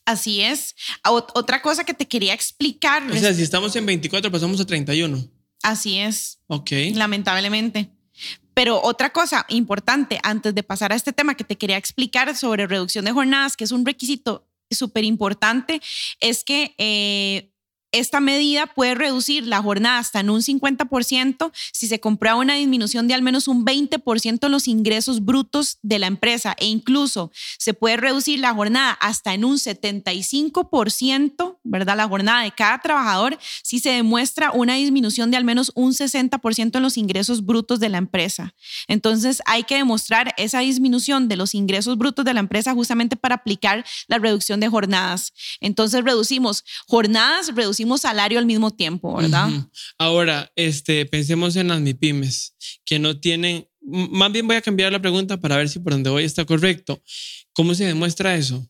Así 0.08 0.40
es. 0.40 0.74
Otra 1.04 1.60
cosa 1.60 1.84
que 1.84 1.92
te 1.92 2.08
quería 2.08 2.32
explicar. 2.32 3.02
O 3.10 3.14
sea, 3.14 3.34
si 3.34 3.42
estamos 3.42 3.76
en 3.76 3.84
24, 3.84 4.32
pasamos 4.32 4.58
a 4.58 4.64
31. 4.64 5.22
Así 5.62 5.98
es. 5.98 6.38
Ok. 6.46 6.70
Lamentablemente. 6.94 7.90
Pero 8.54 8.80
otra 8.82 9.10
cosa 9.10 9.44
importante 9.50 10.18
antes 10.22 10.54
de 10.54 10.62
pasar 10.62 10.92
a 10.92 10.94
este 10.94 11.12
tema 11.12 11.34
que 11.34 11.44
te 11.44 11.56
quería 11.56 11.76
explicar 11.76 12.34
sobre 12.34 12.66
reducción 12.66 13.04
de 13.04 13.12
jornadas, 13.12 13.54
que 13.54 13.64
es 13.64 13.70
un 13.70 13.84
requisito 13.84 14.48
súper 14.70 15.04
importante, 15.04 15.82
es 16.20 16.42
que 16.42 16.74
eh, 16.78 17.52
esta 17.90 18.20
medida 18.20 18.66
puede 18.66 18.94
reducir 18.94 19.46
la 19.46 19.62
jornada 19.62 19.98
hasta 19.98 20.20
en 20.20 20.28
un 20.28 20.42
50% 20.42 21.50
si 21.72 21.88
se 21.88 22.00
comprueba 22.00 22.36
una 22.36 22.54
disminución 22.54 23.08
de 23.08 23.14
al 23.14 23.22
menos 23.22 23.48
un 23.48 23.64
20% 23.64 24.44
en 24.44 24.52
los 24.52 24.68
ingresos 24.68 25.24
brutos 25.24 25.78
de 25.82 25.98
la 25.98 26.06
empresa 26.06 26.54
e 26.58 26.66
incluso 26.66 27.32
se 27.58 27.72
puede 27.72 27.96
reducir 27.96 28.40
la 28.40 28.52
jornada 28.52 28.92
hasta 28.92 29.32
en 29.32 29.44
un 29.44 29.56
75%, 29.56 31.58
¿verdad? 31.64 31.96
La 31.96 32.08
jornada 32.08 32.42
de 32.42 32.52
cada 32.52 32.78
trabajador 32.78 33.38
si 33.62 33.78
se 33.78 33.90
demuestra 33.90 34.50
una 34.50 34.74
disminución 34.74 35.30
de 35.30 35.38
al 35.38 35.44
menos 35.44 35.72
un 35.74 35.94
60% 35.94 36.76
en 36.76 36.82
los 36.82 36.98
ingresos 36.98 37.46
brutos 37.46 37.80
de 37.80 37.88
la 37.88 37.98
empresa. 37.98 38.54
Entonces 38.86 39.40
hay 39.46 39.64
que 39.64 39.76
demostrar 39.76 40.34
esa 40.36 40.60
disminución 40.60 41.28
de 41.28 41.36
los 41.36 41.54
ingresos 41.54 41.96
brutos 41.96 42.26
de 42.26 42.34
la 42.34 42.40
empresa 42.40 42.74
justamente 42.74 43.16
para 43.16 43.36
aplicar 43.36 43.86
la 44.08 44.18
reducción 44.18 44.60
de 44.60 44.68
jornadas. 44.68 45.32
Entonces 45.60 46.04
reducimos 46.04 46.64
jornadas, 46.86 47.54
reducimos 47.54 47.77
salario 47.98 48.38
al 48.38 48.46
mismo 48.46 48.70
tiempo, 48.70 49.16
¿verdad? 49.16 49.48
Ahora, 49.98 50.50
este, 50.56 51.06
pensemos 51.06 51.56
en 51.56 51.68
las 51.68 51.80
MIPIMES, 51.80 52.54
que 52.84 52.98
no 52.98 53.20
tienen, 53.20 53.68
más 53.80 54.32
bien 54.32 54.46
voy 54.46 54.56
a 54.56 54.62
cambiar 54.62 54.92
la 54.92 55.00
pregunta 55.00 55.38
para 55.38 55.56
ver 55.56 55.68
si 55.68 55.78
por 55.78 55.92
donde 55.92 56.10
voy 56.10 56.24
está 56.24 56.44
correcto. 56.44 57.02
¿Cómo 57.52 57.74
se 57.74 57.84
demuestra 57.84 58.36
eso? 58.36 58.66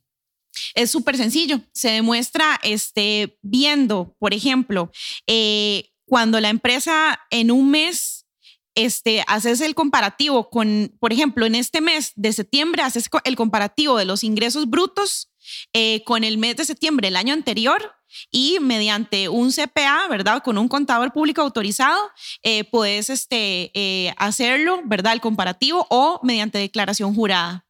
Es 0.75 0.91
súper 0.91 1.17
sencillo. 1.17 1.61
Se 1.73 1.91
demuestra 1.91 2.59
este, 2.63 3.39
viendo, 3.43 4.17
por 4.19 4.35
ejemplo, 4.35 4.91
eh, 5.27 5.91
cuando 6.07 6.41
la 6.41 6.49
empresa 6.49 7.21
en 7.31 7.51
un 7.51 7.71
mes 7.71 8.27
este, 8.75 9.25
haces 9.27 9.61
el 9.61 9.75
comparativo 9.75 10.51
con, 10.51 10.97
por 11.01 11.13
ejemplo, 11.13 11.47
en 11.47 11.55
este 11.55 11.81
mes 11.81 12.13
de 12.15 12.33
septiembre, 12.33 12.83
haces 12.83 13.11
el 13.25 13.37
comparativo 13.37 13.99
de 13.99 14.05
los 14.05 14.23
ingresos 14.23 14.71
brutos 14.71 15.31
eh, 15.73 16.05
con 16.05 16.25
el 16.25 16.39
mes 16.39 16.57
de 16.57 16.65
septiembre 16.65 17.09
del 17.09 17.17
año 17.17 17.35
anterior 17.35 17.98
y 18.31 18.59
mediante 18.61 19.29
un 19.29 19.53
CPA, 19.53 20.09
¿verdad? 20.09 20.43
Con 20.43 20.59
un 20.59 20.69
contador 20.69 21.13
público 21.13 21.43
autorizado, 21.43 21.99
eh, 22.43 22.65
puedes 22.65 23.11
este, 23.11 23.71
eh, 23.75 24.15
hacerlo, 24.17 24.81
¿verdad? 24.85 25.13
El 25.13 25.21
comparativo 25.21 25.87
o 25.91 26.21
mediante 26.23 26.59
declaración 26.59 27.15
jurada. 27.15 27.65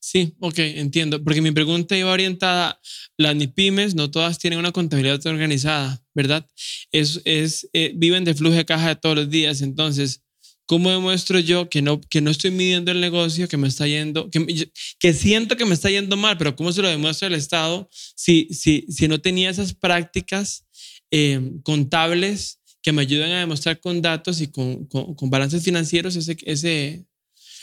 Sí, 0.00 0.34
ok, 0.40 0.58
entiendo. 0.58 1.22
Porque 1.22 1.42
mi 1.42 1.50
pregunta 1.50 1.96
iba 1.96 2.12
orientada, 2.12 2.80
las 3.16 3.34
NIPIMES 3.34 3.94
no 3.94 4.10
todas 4.10 4.38
tienen 4.38 4.58
una 4.58 4.72
contabilidad 4.72 5.24
organizada, 5.26 6.02
¿verdad? 6.14 6.46
Es, 6.92 7.20
es, 7.24 7.68
eh, 7.72 7.92
viven 7.94 8.24
de 8.24 8.34
flujo 8.34 8.54
de 8.54 8.64
caja 8.64 8.88
de 8.88 8.96
todos 8.96 9.16
los 9.16 9.30
días. 9.30 9.62
Entonces, 9.62 10.22
¿Cómo 10.66 10.90
demuestro 10.90 11.38
yo 11.38 11.68
que 11.68 11.80
no, 11.80 12.00
que 12.00 12.20
no 12.20 12.30
estoy 12.30 12.50
midiendo 12.50 12.90
el 12.90 13.00
negocio, 13.00 13.48
que 13.48 13.56
me 13.56 13.68
está 13.68 13.86
yendo, 13.86 14.28
que, 14.30 14.70
que 14.98 15.12
siento 15.12 15.56
que 15.56 15.64
me 15.64 15.74
está 15.74 15.90
yendo 15.90 16.16
mal, 16.16 16.36
pero 16.36 16.56
cómo 16.56 16.72
se 16.72 16.82
lo 16.82 16.88
demuestra 16.88 17.28
el 17.28 17.34
Estado 17.34 17.88
si, 17.92 18.48
si, 18.50 18.84
si 18.88 19.06
no 19.06 19.20
tenía 19.20 19.48
esas 19.48 19.72
prácticas 19.74 20.66
eh, 21.10 21.40
contables 21.62 22.60
que 22.82 22.92
me 22.92 23.02
ayuden 23.02 23.32
a 23.32 23.40
demostrar 23.40 23.80
con 23.80 24.02
datos 24.02 24.40
y 24.40 24.48
con, 24.48 24.86
con, 24.86 25.14
con 25.14 25.30
balances 25.30 25.62
financieros 25.64 26.14
ese, 26.16 26.36
ese, 26.44 27.06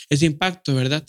ese 0.08 0.26
impacto, 0.26 0.74
¿verdad? 0.74 1.04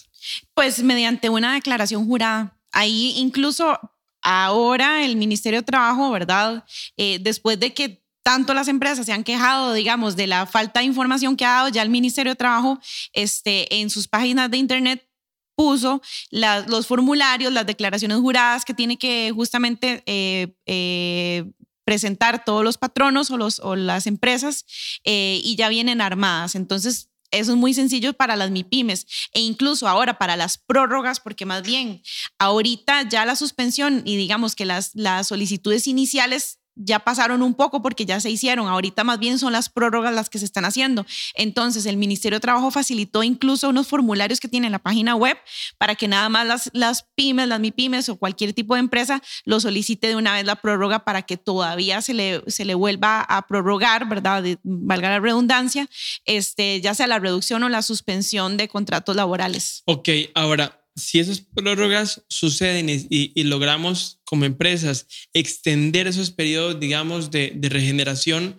Pues 0.53 0.83
mediante 0.83 1.29
una 1.29 1.53
declaración 1.55 2.05
jurada. 2.05 2.57
Ahí 2.71 3.13
incluso 3.17 3.77
ahora 4.21 5.05
el 5.05 5.15
Ministerio 5.17 5.59
de 5.59 5.65
Trabajo, 5.65 6.11
¿verdad? 6.11 6.65
Eh, 6.97 7.19
después 7.21 7.59
de 7.59 7.73
que 7.73 8.04
tanto 8.25 8.55
las 8.55 8.67
empresas 8.67 9.05
se 9.05 9.13
han 9.13 9.23
quejado, 9.23 9.73
digamos, 9.73 10.15
de 10.15 10.25
la 10.25 10.47
falta 10.47 10.79
de 10.79 10.87
información 10.87 11.37
que 11.37 11.45
ha 11.45 11.57
dado 11.57 11.69
ya 11.69 11.83
el 11.83 11.91
Ministerio 11.91 12.31
de 12.31 12.35
Trabajo 12.35 12.79
este, 13.13 13.81
en 13.81 13.91
sus 13.91 14.07
páginas 14.07 14.49
de 14.49 14.57
Internet 14.57 15.07
puso 15.55 16.01
los 16.31 16.87
formularios, 16.87 17.53
las 17.53 17.67
declaraciones 17.67 18.17
juradas 18.17 18.65
que 18.65 18.73
tiene 18.73 18.97
que 18.97 19.31
justamente 19.33 20.01
eh, 20.07 20.57
eh, 20.65 21.45
presentar 21.85 22.43
todos 22.43 22.63
los 22.63 22.79
patronos 22.79 23.29
o, 23.29 23.37
los, 23.37 23.59
o 23.59 23.75
las 23.75 24.07
empresas 24.07 24.65
eh, 25.03 25.39
y 25.43 25.55
ya 25.55 25.69
vienen 25.69 26.01
armadas. 26.01 26.55
Entonces, 26.55 27.11
eso 27.29 27.51
es 27.51 27.57
muy 27.57 27.75
sencillo 27.75 28.13
para 28.13 28.35
las 28.35 28.49
MIPIMES 28.49 29.05
e 29.33 29.41
incluso 29.41 29.87
ahora 29.87 30.17
para 30.17 30.35
las 30.35 30.57
prórrogas, 30.57 31.19
porque 31.19 31.45
más 31.45 31.61
bien 31.61 32.01
ahorita 32.39 33.07
ya 33.07 33.23
la 33.27 33.35
suspensión 33.35 34.01
y 34.03 34.17
digamos 34.17 34.55
que 34.55 34.65
las, 34.65 34.95
las 34.95 35.27
solicitudes 35.27 35.85
iniciales 35.85 36.59
ya 36.75 36.99
pasaron 36.99 37.41
un 37.41 37.53
poco 37.53 37.81
porque 37.81 38.05
ya 38.05 38.19
se 38.19 38.29
hicieron. 38.29 38.67
Ahorita 38.67 39.03
más 39.03 39.19
bien 39.19 39.39
son 39.39 39.53
las 39.53 39.69
prórrogas 39.69 40.13
las 40.13 40.29
que 40.29 40.39
se 40.39 40.45
están 40.45 40.65
haciendo. 40.65 41.05
Entonces, 41.33 41.85
el 41.85 41.97
Ministerio 41.97 42.37
de 42.37 42.41
Trabajo 42.41 42.71
facilitó 42.71 43.23
incluso 43.23 43.69
unos 43.69 43.87
formularios 43.87 44.39
que 44.39 44.47
tiene 44.47 44.67
en 44.67 44.71
la 44.71 44.79
página 44.79 45.15
web 45.15 45.37
para 45.77 45.95
que 45.95 46.07
nada 46.07 46.29
más 46.29 46.69
las, 46.73 47.05
pymes, 47.15 47.47
las 47.47 47.59
MIPYMES 47.59 48.09
o 48.09 48.15
cualquier 48.17 48.53
tipo 48.53 48.75
de 48.75 48.81
empresa 48.81 49.21
lo 49.45 49.59
solicite 49.59 50.07
de 50.07 50.15
una 50.15 50.33
vez 50.33 50.45
la 50.45 50.57
prórroga 50.57 51.05
para 51.05 51.21
que 51.21 51.37
todavía 51.37 52.01
se 52.01 52.13
le, 52.13 52.43
se 52.47 52.65
le 52.65 52.75
vuelva 52.75 53.21
a 53.21 53.47
prorrogar, 53.47 54.07
¿verdad? 54.07 54.43
valga 54.63 55.09
la 55.09 55.19
redundancia, 55.19 55.87
este, 56.25 56.81
ya 56.81 56.93
sea 56.93 57.07
la 57.07 57.19
reducción 57.19 57.63
o 57.63 57.69
la 57.69 57.81
suspensión 57.81 58.57
de 58.57 58.67
contratos 58.67 59.15
laborales. 59.15 59.83
Ok, 59.85 60.09
ahora 60.33 60.84
si 60.95 61.19
esas 61.19 61.41
prórrogas 61.41 62.23
suceden 62.29 62.87
y, 62.89 63.43
logramos 63.43 64.19
como 64.23 64.45
empresas 64.45 65.07
extender 65.33 66.07
esos 66.07 66.31
periodos, 66.31 66.79
digamos, 66.79 67.31
de, 67.31 67.57
regeneración, 67.61 68.57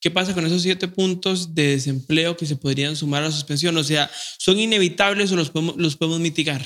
¿qué 0.00 0.10
pasa 0.10 0.34
con 0.34 0.44
esos 0.46 0.62
siete 0.62 0.88
puntos 0.88 1.54
de 1.54 1.68
desempleo 1.68 2.36
que 2.36 2.46
se 2.46 2.56
podrían 2.56 2.96
sumar 2.96 3.22
a 3.22 3.26
la 3.26 3.32
suspensión? 3.32 3.76
O 3.76 3.84
sea, 3.84 4.10
¿son 4.38 4.58
inevitables 4.58 5.30
o 5.30 5.36
los 5.36 5.50
podemos, 5.50 5.76
los 5.76 5.96
podemos 5.96 6.20
mitigar? 6.20 6.62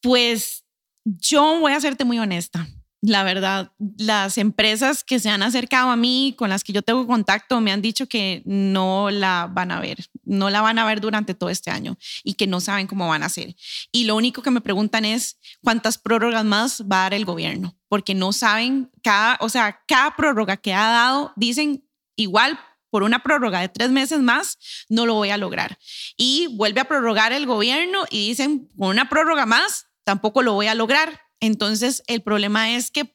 Pues 0.00 0.64
yo 1.04 1.60
voy 1.60 1.72
a 1.72 1.80
serte 1.80 2.04
muy 2.04 2.18
honesta 2.18 2.68
la 3.06 3.22
verdad, 3.22 3.70
las 3.98 4.36
empresas 4.36 5.04
que 5.04 5.20
se 5.20 5.30
han 5.30 5.44
acercado 5.44 5.90
a 5.90 5.96
mí, 5.96 6.34
con 6.36 6.50
las 6.50 6.64
que 6.64 6.72
yo 6.72 6.82
tengo 6.82 7.06
contacto, 7.06 7.60
me 7.60 7.70
han 7.70 7.80
dicho 7.80 8.08
que 8.08 8.42
no 8.44 9.10
la 9.10 9.48
van 9.48 9.70
a 9.70 9.78
ver, 9.78 9.98
no 10.24 10.50
la 10.50 10.60
van 10.60 10.80
a 10.80 10.84
ver 10.84 11.00
durante 11.00 11.32
todo 11.32 11.48
este 11.48 11.70
año 11.70 11.96
y 12.24 12.34
que 12.34 12.48
no 12.48 12.60
saben 12.60 12.88
cómo 12.88 13.08
van 13.08 13.22
a 13.22 13.26
hacer. 13.26 13.54
Y 13.92 14.04
lo 14.04 14.16
único 14.16 14.42
que 14.42 14.50
me 14.50 14.60
preguntan 14.60 15.04
es 15.04 15.38
cuántas 15.62 15.98
prórrogas 15.98 16.44
más 16.44 16.82
va 16.82 16.98
a 16.98 17.02
dar 17.02 17.14
el 17.14 17.24
gobierno, 17.24 17.78
porque 17.88 18.14
no 18.14 18.32
saben, 18.32 18.90
cada, 19.04 19.38
o 19.40 19.48
sea, 19.48 19.82
cada 19.86 20.16
prórroga 20.16 20.56
que 20.56 20.74
ha 20.74 20.90
dado, 20.90 21.32
dicen 21.36 21.88
igual 22.16 22.58
por 22.90 23.04
una 23.04 23.22
prórroga 23.22 23.60
de 23.60 23.68
tres 23.68 23.90
meses 23.90 24.18
más, 24.18 24.58
no 24.88 25.06
lo 25.06 25.14
voy 25.14 25.30
a 25.30 25.36
lograr. 25.36 25.78
Y 26.16 26.48
vuelve 26.56 26.80
a 26.80 26.88
prorrogar 26.88 27.32
el 27.32 27.46
gobierno 27.46 28.04
y 28.10 28.28
dicen, 28.28 28.68
con 28.76 28.88
una 28.88 29.08
prórroga 29.08 29.46
más, 29.46 29.86
tampoco 30.02 30.42
lo 30.42 30.54
voy 30.54 30.66
a 30.66 30.74
lograr 30.74 31.25
entonces, 31.40 32.02
el 32.06 32.22
problema 32.22 32.74
es 32.76 32.90
que 32.90 33.14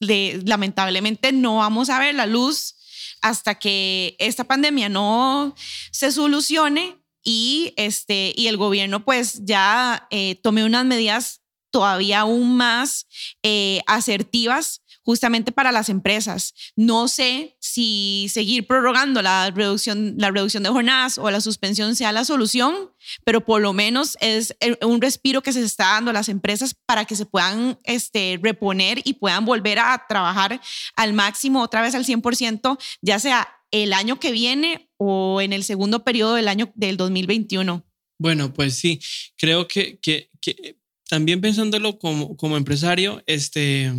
lamentablemente 0.00 1.32
no 1.32 1.56
vamos 1.56 1.88
a 1.88 1.98
ver 1.98 2.14
la 2.14 2.26
luz 2.26 2.74
hasta 3.20 3.54
que 3.58 4.16
esta 4.18 4.44
pandemia 4.44 4.88
no 4.88 5.54
se 5.92 6.10
solucione 6.10 6.98
y, 7.22 7.72
este, 7.76 8.32
y 8.36 8.48
el 8.48 8.56
gobierno 8.56 9.04
pues 9.04 9.44
ya 9.44 10.08
eh, 10.10 10.34
tome 10.42 10.64
unas 10.64 10.84
medidas 10.84 11.40
todavía 11.70 12.20
aún 12.20 12.56
más 12.56 13.06
eh, 13.42 13.80
asertivas 13.86 14.81
justamente 15.04 15.52
para 15.52 15.72
las 15.72 15.88
empresas. 15.88 16.54
No 16.76 17.08
sé 17.08 17.56
si 17.60 18.28
seguir 18.30 18.66
prorrogando 18.66 19.22
la 19.22 19.50
reducción, 19.50 20.14
la 20.18 20.30
reducción 20.30 20.62
de 20.62 20.70
jornadas 20.70 21.18
o 21.18 21.30
la 21.30 21.40
suspensión 21.40 21.96
sea 21.96 22.12
la 22.12 22.24
solución, 22.24 22.90
pero 23.24 23.44
por 23.44 23.60
lo 23.60 23.72
menos 23.72 24.16
es 24.20 24.56
un 24.82 25.00
respiro 25.00 25.42
que 25.42 25.52
se 25.52 25.62
está 25.62 25.86
dando 25.94 26.10
a 26.10 26.14
las 26.14 26.28
empresas 26.28 26.74
para 26.86 27.04
que 27.04 27.16
se 27.16 27.26
puedan 27.26 27.78
este, 27.84 28.38
reponer 28.42 29.00
y 29.04 29.14
puedan 29.14 29.44
volver 29.44 29.78
a 29.78 30.04
trabajar 30.08 30.60
al 30.96 31.12
máximo, 31.12 31.62
otra 31.62 31.82
vez 31.82 31.94
al 31.94 32.04
100%, 32.04 32.78
ya 33.00 33.18
sea 33.18 33.48
el 33.70 33.92
año 33.92 34.20
que 34.20 34.32
viene 34.32 34.90
o 34.98 35.40
en 35.40 35.52
el 35.52 35.64
segundo 35.64 36.04
periodo 36.04 36.34
del 36.34 36.48
año 36.48 36.70
del 36.74 36.96
2021. 36.96 37.84
Bueno, 38.18 38.52
pues 38.52 38.74
sí, 38.74 39.00
creo 39.36 39.66
que, 39.66 39.98
que, 39.98 40.30
que 40.40 40.78
también 41.08 41.40
pensándolo 41.40 41.98
como, 41.98 42.36
como 42.36 42.56
empresario, 42.56 43.22
este, 43.26 43.92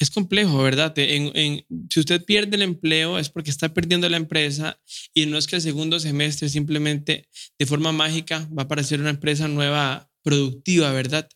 es 0.00 0.10
complejo, 0.10 0.62
¿verdad? 0.62 0.94
Si 0.96 2.00
usted 2.00 2.24
pierde 2.24 2.56
el 2.56 2.62
empleo 2.62 3.18
es 3.18 3.28
porque 3.28 3.50
está 3.50 3.72
perdiendo 3.72 4.08
la 4.08 4.16
empresa 4.16 4.80
y 5.12 5.26
no 5.26 5.36
es 5.36 5.46
que 5.46 5.56
el 5.56 5.62
segundo 5.62 6.00
semestre 6.00 6.48
simplemente 6.48 7.28
de 7.58 7.66
forma 7.66 7.92
mágica 7.92 8.48
va 8.56 8.62
a 8.62 8.64
aparecer 8.64 8.98
una 8.98 9.10
empresa 9.10 9.46
nueva 9.46 10.10
productiva, 10.22 10.90
¿verdad? 10.92 11.28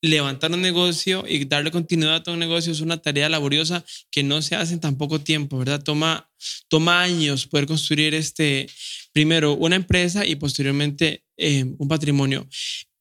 Levantar 0.00 0.52
un 0.52 0.62
negocio 0.62 1.24
y 1.26 1.44
darle 1.44 1.72
continuidad 1.72 2.16
a 2.16 2.22
todo 2.22 2.34
un 2.34 2.40
negocio 2.40 2.70
es 2.70 2.80
una 2.80 2.98
tarea 2.98 3.28
laboriosa 3.28 3.84
que 4.12 4.22
no 4.22 4.42
se 4.42 4.54
hace 4.54 4.74
en 4.74 4.80
tan 4.80 4.96
poco 4.96 5.20
tiempo, 5.20 5.58
¿verdad? 5.58 5.82
Toma, 5.82 6.30
toma 6.68 7.02
años 7.02 7.48
poder 7.48 7.66
construir 7.66 8.14
este, 8.14 8.68
primero 9.12 9.54
una 9.54 9.74
empresa 9.74 10.24
y 10.24 10.36
posteriormente 10.36 11.24
eh, 11.36 11.64
un 11.64 11.88
patrimonio. 11.88 12.46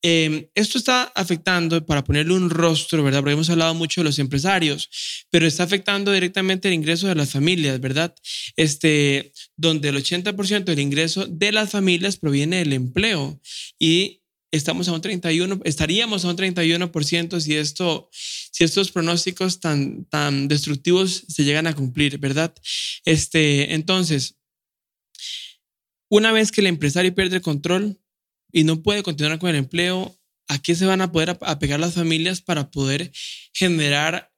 Em, 0.05 0.47
esto 0.53 0.77
está 0.77 1.03
afectando, 1.15 1.85
para 1.85 2.03
ponerle 2.03 2.33
un 2.33 2.49
rostro, 2.49 3.03
¿verdad? 3.05 3.21
Porque 3.21 3.33
hemos 3.33 3.49
hablado 3.49 3.73
mucho 3.73 4.01
de 4.01 4.05
los 4.05 4.19
empresarios, 4.19 4.89
pero 5.29 5.47
está 5.47 5.63
afectando 5.63 6.11
directamente 6.11 6.67
el 6.67 6.73
ingreso 6.73 7.07
de 7.07 7.15
las 7.15 7.31
familias, 7.31 7.79
¿verdad? 7.79 8.13
Este, 8.57 9.31
donde 9.55 9.87
el 9.89 9.95
80% 9.95 10.65
del 10.65 10.79
ingreso 10.79 11.25
de 11.25 11.53
las 11.53 11.69
familias 11.69 12.17
proviene 12.17 12.57
del 12.57 12.73
empleo 12.73 13.39
y 13.79 14.23
estamos 14.51 14.89
a 14.89 14.91
un 14.91 14.99
31, 14.99 15.61
estaríamos 15.63 16.25
a 16.25 16.29
un 16.29 16.35
31% 16.35 17.39
si, 17.39 17.55
esto, 17.55 18.09
si 18.11 18.65
estos 18.65 18.91
pronósticos 18.91 19.61
tan, 19.61 20.03
tan 20.05 20.49
destructivos 20.49 21.23
se 21.29 21.45
llegan 21.45 21.65
a 21.65 21.75
cumplir, 21.75 22.17
¿verdad? 22.17 22.53
Este, 23.05 23.73
entonces, 23.73 24.35
una 26.09 26.33
vez 26.33 26.51
que 26.51 26.59
el 26.59 26.67
empresario 26.67 27.15
pierde 27.15 27.37
el 27.37 27.41
control, 27.41 28.02
y 28.53 28.63
no 28.63 28.81
puede 28.81 29.03
continuar 29.03 29.39
con 29.39 29.49
el 29.49 29.57
empleo, 29.57 30.17
¿a 30.47 30.61
qué 30.61 30.75
se 30.75 30.85
van 30.85 31.01
a 31.01 31.11
poder 31.11 31.37
apegar 31.41 31.79
las 31.79 31.95
familias 31.95 32.39
para 32.39 32.71
poder 32.71 33.11
generar 33.51 34.31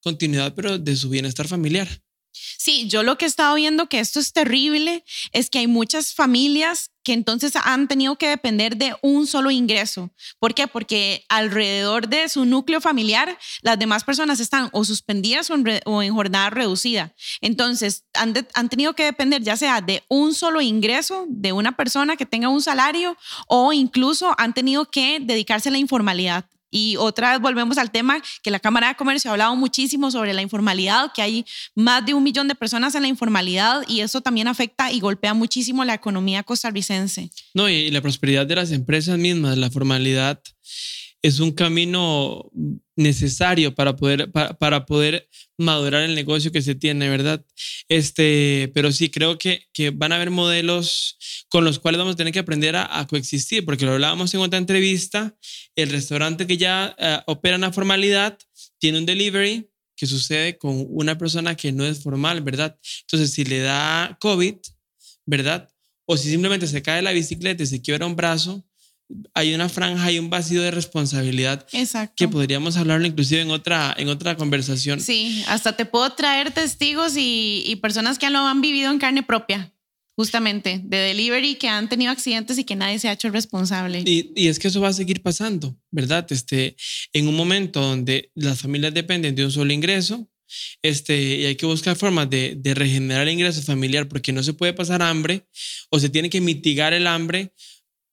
continuidad, 0.00 0.54
pero 0.54 0.78
de 0.78 0.94
su 0.94 1.08
bienestar 1.08 1.48
familiar? 1.48 1.88
Sí, 2.32 2.86
yo 2.88 3.02
lo 3.02 3.16
que 3.16 3.24
he 3.24 3.28
estado 3.28 3.54
viendo 3.54 3.88
que 3.88 4.00
esto 4.00 4.20
es 4.20 4.32
terrible 4.32 5.04
es 5.32 5.50
que 5.50 5.60
hay 5.60 5.66
muchas 5.66 6.14
familias 6.14 6.90
que 7.04 7.12
entonces 7.12 7.52
han 7.62 7.86
tenido 7.86 8.16
que 8.16 8.28
depender 8.28 8.76
de 8.76 8.96
un 9.02 9.26
solo 9.26 9.50
ingreso. 9.50 10.10
¿Por 10.40 10.54
qué? 10.54 10.66
Porque 10.66 11.24
alrededor 11.28 12.08
de 12.08 12.28
su 12.28 12.44
núcleo 12.46 12.80
familiar 12.80 13.38
las 13.62 13.78
demás 13.78 14.02
personas 14.04 14.40
están 14.40 14.70
o 14.72 14.84
suspendidas 14.84 15.50
o 15.50 16.02
en, 16.02 16.14
jornada 16.14 16.50
reducida. 16.50 17.14
Entonces 17.40 18.04
han, 18.14 18.34
han 18.54 18.68
tenido 18.68 18.94
que 18.94 19.04
depender 19.04 19.42
ya 19.42 19.56
sea 19.56 19.80
de 19.80 20.02
un 20.08 20.34
solo 20.34 20.60
ingreso 20.60 21.26
de 21.28 21.52
una 21.52 21.76
persona 21.76 22.16
que 22.16 22.26
tenga 22.26 22.48
un 22.48 22.62
salario 22.62 23.16
o 23.46 23.72
incluso 23.72 24.34
han 24.38 24.54
tenido 24.54 24.86
que 24.90 25.18
dedicarse 25.20 25.68
a 25.68 25.72
la 25.72 25.78
informalidad. 25.78 26.46
Y 26.76 26.96
otra 26.96 27.30
vez 27.30 27.40
volvemos 27.40 27.78
al 27.78 27.92
tema 27.92 28.20
que 28.42 28.50
la 28.50 28.58
Cámara 28.58 28.88
de 28.88 28.96
Comercio 28.96 29.30
ha 29.30 29.34
hablado 29.34 29.54
muchísimo 29.54 30.10
sobre 30.10 30.34
la 30.34 30.42
informalidad, 30.42 31.12
que 31.14 31.22
hay 31.22 31.44
más 31.76 32.04
de 32.04 32.14
un 32.14 32.24
millón 32.24 32.48
de 32.48 32.56
personas 32.56 32.96
en 32.96 33.02
la 33.02 33.08
informalidad 33.08 33.82
y 33.86 34.00
eso 34.00 34.20
también 34.20 34.48
afecta 34.48 34.90
y 34.90 34.98
golpea 34.98 35.34
muchísimo 35.34 35.84
la 35.84 35.94
economía 35.94 36.42
costarricense. 36.42 37.30
No, 37.54 37.68
y 37.68 37.92
la 37.92 38.00
prosperidad 38.00 38.44
de 38.44 38.56
las 38.56 38.72
empresas 38.72 39.16
mismas, 39.16 39.56
la 39.56 39.70
formalidad 39.70 40.42
es 41.24 41.40
un 41.40 41.52
camino 41.52 42.50
necesario 42.96 43.74
para 43.74 43.96
poder, 43.96 44.30
para, 44.30 44.84
poder 44.84 45.26
madurar 45.56 46.02
el 46.02 46.14
negocio 46.14 46.52
que 46.52 46.60
se 46.60 46.74
tiene, 46.74 47.08
¿verdad? 47.08 47.42
Este, 47.88 48.70
pero 48.74 48.92
sí, 48.92 49.08
creo 49.08 49.38
que, 49.38 49.66
que 49.72 49.88
van 49.88 50.12
a 50.12 50.16
haber 50.16 50.28
modelos 50.28 51.16
con 51.48 51.64
los 51.64 51.78
cuales 51.78 51.98
vamos 51.98 52.12
a 52.12 52.16
tener 52.18 52.34
que 52.34 52.40
aprender 52.40 52.76
a, 52.76 53.06
coexistir, 53.08 53.64
porque 53.64 53.86
lo 53.86 53.92
hablábamos 53.92 54.34
en 54.34 54.40
otra 54.40 54.58
entrevista, 54.58 55.34
el 55.74 55.88
restaurante 55.88 56.46
que 56.46 56.58
ya 56.58 56.94
uh, 56.98 57.32
opera 57.32 57.54
en 57.54 57.62
la 57.62 57.72
formalidad 57.72 58.38
tiene 58.78 58.98
un 58.98 59.06
delivery 59.06 59.66
que 59.96 60.06
sucede 60.06 60.58
con 60.58 60.84
una 60.90 61.16
persona 61.16 61.56
que 61.56 61.72
no 61.72 61.86
es 61.86 62.02
formal, 62.02 62.42
¿verdad? 62.42 62.78
Entonces, 63.00 63.32
si 63.32 63.46
le 63.46 63.60
da 63.60 64.18
COVID, 64.20 64.56
¿verdad? 65.24 65.70
O 66.04 66.18
si 66.18 66.28
simplemente 66.28 66.66
se 66.66 66.82
cae 66.82 67.00
la 67.00 67.12
bicicleta 67.12 67.62
y 67.62 67.66
se 67.66 67.80
quiebra 67.80 68.04
un 68.04 68.14
brazo, 68.14 68.62
hay 69.34 69.54
una 69.54 69.68
franja, 69.68 70.04
hay 70.04 70.18
un 70.18 70.30
vacío 70.30 70.62
de 70.62 70.70
responsabilidad 70.70 71.66
Exacto. 71.72 72.14
que 72.16 72.28
podríamos 72.28 72.76
hablarlo 72.76 73.06
inclusive 73.06 73.42
en 73.42 73.50
otra, 73.50 73.94
en 73.96 74.08
otra 74.08 74.36
conversación. 74.36 75.00
Sí, 75.00 75.44
hasta 75.48 75.76
te 75.76 75.84
puedo 75.84 76.10
traer 76.10 76.52
testigos 76.52 77.16
y, 77.16 77.64
y 77.66 77.76
personas 77.76 78.18
que 78.18 78.30
lo 78.30 78.40
han 78.40 78.60
vivido 78.60 78.90
en 78.90 78.98
carne 78.98 79.22
propia, 79.22 79.72
justamente, 80.16 80.80
de 80.84 80.96
delivery, 80.98 81.56
que 81.56 81.68
han 81.68 81.88
tenido 81.88 82.12
accidentes 82.12 82.58
y 82.58 82.64
que 82.64 82.76
nadie 82.76 82.98
se 82.98 83.08
ha 83.08 83.12
hecho 83.12 83.30
responsable. 83.30 84.02
Y, 84.06 84.32
y, 84.34 84.48
es 84.48 84.58
que 84.58 84.68
eso 84.68 84.80
va 84.80 84.88
a 84.88 84.92
seguir 84.92 85.22
pasando, 85.22 85.76
¿verdad? 85.90 86.26
Este, 86.30 86.76
en 87.12 87.28
un 87.28 87.36
momento 87.36 87.80
donde 87.80 88.30
las 88.34 88.60
familias 88.60 88.94
dependen 88.94 89.34
de 89.34 89.44
un 89.44 89.52
solo 89.52 89.72
ingreso, 89.72 90.28
este, 90.82 91.20
y 91.20 91.44
hay 91.46 91.56
que 91.56 91.66
buscar 91.66 91.96
formas 91.96 92.30
de, 92.30 92.54
de 92.56 92.74
regenerar 92.74 93.26
el 93.26 93.34
ingreso 93.34 93.62
familiar 93.62 94.08
porque 94.08 94.32
no 94.32 94.42
se 94.42 94.52
puede 94.52 94.72
pasar 94.72 95.02
hambre 95.02 95.46
o 95.90 95.98
se 95.98 96.10
tiene 96.10 96.30
que 96.30 96.40
mitigar 96.40 96.92
el 96.92 97.06
hambre 97.06 97.52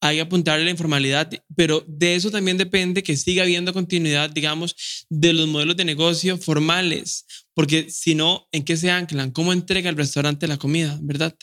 hay 0.02 0.16
que 0.16 0.22
apuntarle 0.22 0.62
a 0.62 0.64
la 0.64 0.70
informalidad, 0.72 1.30
pero 1.54 1.84
de 1.86 2.16
eso 2.16 2.30
también 2.30 2.58
depende 2.58 3.04
que 3.04 3.16
siga 3.16 3.44
habiendo 3.44 3.72
continuidad, 3.72 4.30
digamos, 4.30 5.06
de 5.08 5.32
los 5.32 5.46
modelos 5.46 5.76
de 5.76 5.84
negocio 5.84 6.36
formales, 6.36 7.24
porque 7.54 7.88
si 7.88 8.16
no, 8.16 8.48
¿en 8.50 8.64
qué 8.64 8.76
se 8.76 8.90
anclan? 8.90 9.30
¿Cómo 9.30 9.52
entrega 9.52 9.88
el 9.88 9.96
restaurante 9.96 10.48
la 10.48 10.56
comida, 10.56 10.98
verdad? 11.02 11.36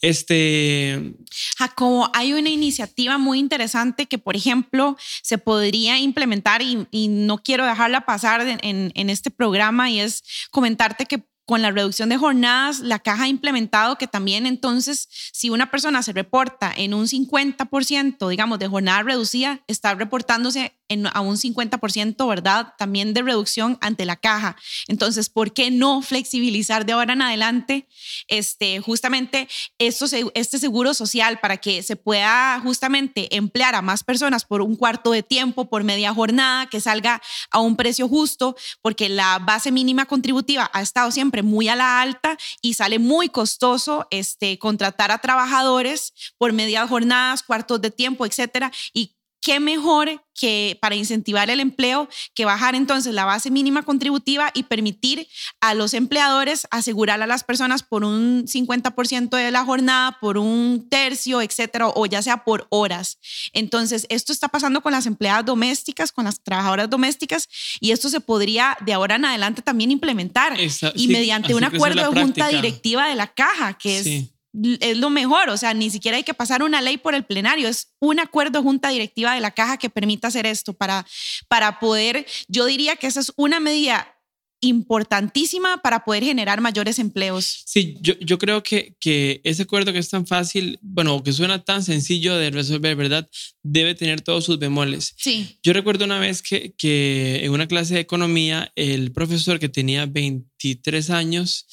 Este... 0.00 1.12
Jacobo, 1.58 2.10
hay 2.14 2.32
una 2.32 2.48
iniciativa 2.48 3.18
muy 3.18 3.38
interesante 3.38 4.06
que, 4.06 4.16
por 4.16 4.34
ejemplo, 4.34 4.96
se 5.22 5.36
podría 5.36 5.98
implementar 5.98 6.62
y, 6.62 6.86
y 6.90 7.08
no 7.08 7.42
quiero 7.42 7.66
dejarla 7.66 8.06
pasar 8.06 8.40
en, 8.48 8.92
en 8.94 9.10
este 9.10 9.30
programa 9.30 9.90
y 9.90 10.00
es 10.00 10.22
comentarte 10.50 11.04
que 11.04 11.29
con 11.50 11.62
la 11.62 11.72
reducción 11.72 12.08
de 12.10 12.16
jornadas, 12.16 12.78
la 12.78 13.00
caja 13.00 13.24
ha 13.24 13.28
implementado 13.28 13.98
que 13.98 14.06
también 14.06 14.46
entonces, 14.46 15.08
si 15.32 15.50
una 15.50 15.68
persona 15.68 16.00
se 16.00 16.12
reporta 16.12 16.72
en 16.76 16.94
un 16.94 17.08
50%, 17.08 18.28
digamos, 18.28 18.60
de 18.60 18.68
jornada 18.68 19.02
reducida, 19.02 19.60
está 19.66 19.96
reportándose 19.96 20.79
a 21.12 21.20
un 21.20 21.36
50%, 21.36 22.28
¿verdad? 22.28 22.74
También 22.76 23.14
de 23.14 23.22
reducción 23.22 23.78
ante 23.80 24.04
la 24.04 24.16
caja. 24.16 24.56
Entonces, 24.88 25.28
¿por 25.28 25.52
qué 25.52 25.70
no 25.70 26.02
flexibilizar 26.02 26.84
de 26.84 26.92
ahora 26.92 27.12
en 27.12 27.22
adelante 27.22 27.86
este, 28.28 28.80
justamente 28.80 29.48
esto, 29.78 30.06
este 30.34 30.58
seguro 30.58 30.94
social 30.94 31.38
para 31.40 31.58
que 31.58 31.82
se 31.82 31.96
pueda 31.96 32.60
justamente 32.60 33.34
emplear 33.36 33.74
a 33.74 33.82
más 33.82 34.02
personas 34.02 34.44
por 34.44 34.62
un 34.62 34.76
cuarto 34.76 35.12
de 35.12 35.22
tiempo, 35.22 35.68
por 35.68 35.84
media 35.84 36.12
jornada, 36.12 36.66
que 36.66 36.80
salga 36.80 37.22
a 37.50 37.60
un 37.60 37.76
precio 37.76 38.08
justo, 38.08 38.56
porque 38.82 39.08
la 39.08 39.38
base 39.38 39.70
mínima 39.70 40.06
contributiva 40.06 40.70
ha 40.72 40.82
estado 40.82 41.10
siempre 41.10 41.42
muy 41.42 41.68
a 41.68 41.76
la 41.76 42.00
alta 42.00 42.36
y 42.62 42.74
sale 42.74 42.98
muy 42.98 43.28
costoso 43.28 44.06
este, 44.10 44.58
contratar 44.58 45.10
a 45.10 45.18
trabajadores 45.18 46.12
por 46.36 46.52
medias 46.52 46.88
jornadas, 46.88 47.42
cuartos 47.42 47.80
de 47.80 47.90
tiempo, 47.90 48.26
etcétera, 48.26 48.72
y 48.92 49.19
qué 49.40 49.60
mejor 49.60 50.22
que 50.40 50.78
para 50.80 50.94
incentivar 50.94 51.50
el 51.50 51.60
empleo 51.60 52.08
que 52.34 52.46
bajar 52.46 52.74
entonces 52.74 53.12
la 53.12 53.26
base 53.26 53.50
mínima 53.50 53.82
contributiva 53.82 54.50
y 54.54 54.62
permitir 54.62 55.28
a 55.60 55.74
los 55.74 55.92
empleadores 55.92 56.66
asegurar 56.70 57.20
a 57.20 57.26
las 57.26 57.44
personas 57.44 57.82
por 57.82 58.04
un 58.04 58.46
50% 58.46 59.36
de 59.36 59.50
la 59.50 59.64
jornada, 59.64 60.16
por 60.18 60.38
un 60.38 60.88
tercio, 60.88 61.42
etcétera, 61.42 61.88
o 61.88 62.06
ya 62.06 62.22
sea 62.22 62.44
por 62.44 62.66
horas. 62.70 63.18
Entonces, 63.52 64.06
esto 64.08 64.32
está 64.32 64.48
pasando 64.48 64.80
con 64.80 64.92
las 64.92 65.04
empleadas 65.04 65.44
domésticas, 65.44 66.10
con 66.10 66.24
las 66.24 66.42
trabajadoras 66.42 66.88
domésticas 66.88 67.48
y 67.80 67.90
esto 67.90 68.08
se 68.08 68.20
podría 68.20 68.78
de 68.80 68.94
ahora 68.94 69.16
en 69.16 69.26
adelante 69.26 69.60
también 69.60 69.90
implementar 69.90 70.56
y 70.94 71.08
mediante 71.08 71.54
un 71.54 71.64
acuerdo 71.64 72.10
de 72.10 72.20
junta 72.20 72.48
directiva 72.48 73.06
de 73.08 73.14
la 73.14 73.26
caja, 73.26 73.74
que 73.74 73.98
es 73.98 74.30
es 74.52 74.96
lo 74.96 75.10
mejor, 75.10 75.48
o 75.50 75.56
sea, 75.56 75.74
ni 75.74 75.90
siquiera 75.90 76.16
hay 76.16 76.24
que 76.24 76.34
pasar 76.34 76.62
una 76.62 76.80
ley 76.80 76.96
por 76.96 77.14
el 77.14 77.24
plenario, 77.24 77.68
es 77.68 77.92
un 78.00 78.18
acuerdo 78.20 78.62
junta 78.62 78.90
directiva 78.90 79.34
de 79.34 79.40
la 79.40 79.52
caja 79.52 79.76
que 79.76 79.90
permita 79.90 80.28
hacer 80.28 80.46
esto 80.46 80.72
para, 80.72 81.06
para 81.48 81.78
poder, 81.78 82.26
yo 82.48 82.66
diría 82.66 82.96
que 82.96 83.06
esa 83.06 83.20
es 83.20 83.32
una 83.36 83.60
medida 83.60 84.16
importantísima 84.62 85.80
para 85.82 86.04
poder 86.04 86.22
generar 86.22 86.60
mayores 86.60 86.98
empleos. 86.98 87.62
Sí, 87.64 87.96
yo, 88.00 88.14
yo 88.20 88.38
creo 88.38 88.62
que, 88.62 88.94
que 89.00 89.40
ese 89.44 89.62
acuerdo 89.62 89.92
que 89.92 89.98
es 89.98 90.10
tan 90.10 90.26
fácil, 90.26 90.78
bueno, 90.82 91.22
que 91.22 91.32
suena 91.32 91.64
tan 91.64 91.82
sencillo 91.82 92.36
de 92.36 92.50
resolver, 92.50 92.94
¿verdad? 92.94 93.28
Debe 93.62 93.94
tener 93.94 94.20
todos 94.20 94.44
sus 94.44 94.58
bemoles. 94.58 95.14
Sí. 95.16 95.58
Yo 95.62 95.72
recuerdo 95.72 96.04
una 96.04 96.18
vez 96.18 96.42
que, 96.42 96.74
que 96.76 97.40
en 97.42 97.52
una 97.52 97.68
clase 97.68 97.94
de 97.94 98.00
economía, 98.00 98.70
el 98.76 99.12
profesor 99.12 99.58
que 99.58 99.70
tenía 99.70 100.06
23 100.06 101.08
años 101.10 101.66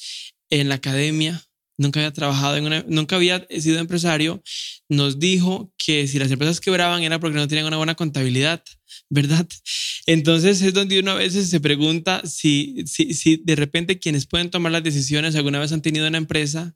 en 0.48 0.70
la 0.70 0.76
academia, 0.76 1.47
nunca 1.78 2.00
había 2.00 2.12
trabajado 2.12 2.56
en 2.56 2.66
una, 2.66 2.84
nunca 2.88 3.16
había 3.16 3.46
sido 3.58 3.78
empresario, 3.78 4.42
nos 4.88 5.18
dijo 5.18 5.72
que 5.78 6.06
si 6.06 6.18
las 6.18 6.30
empresas 6.30 6.60
quebraban 6.60 7.02
era 7.02 7.18
porque 7.20 7.38
no 7.38 7.48
tenían 7.48 7.66
una 7.66 7.76
buena 7.78 7.94
contabilidad, 7.94 8.62
¿verdad? 9.08 9.46
Entonces 10.06 10.60
es 10.60 10.74
donde 10.74 10.98
uno 10.98 11.12
a 11.12 11.14
veces 11.14 11.48
se 11.48 11.60
pregunta 11.60 12.20
si, 12.26 12.84
si, 12.86 13.14
si 13.14 13.40
de 13.42 13.56
repente 13.56 13.98
quienes 13.98 14.26
pueden 14.26 14.50
tomar 14.50 14.72
las 14.72 14.82
decisiones 14.82 15.36
alguna 15.36 15.60
vez 15.60 15.72
han 15.72 15.82
tenido 15.82 16.06
una 16.06 16.18
empresa 16.18 16.74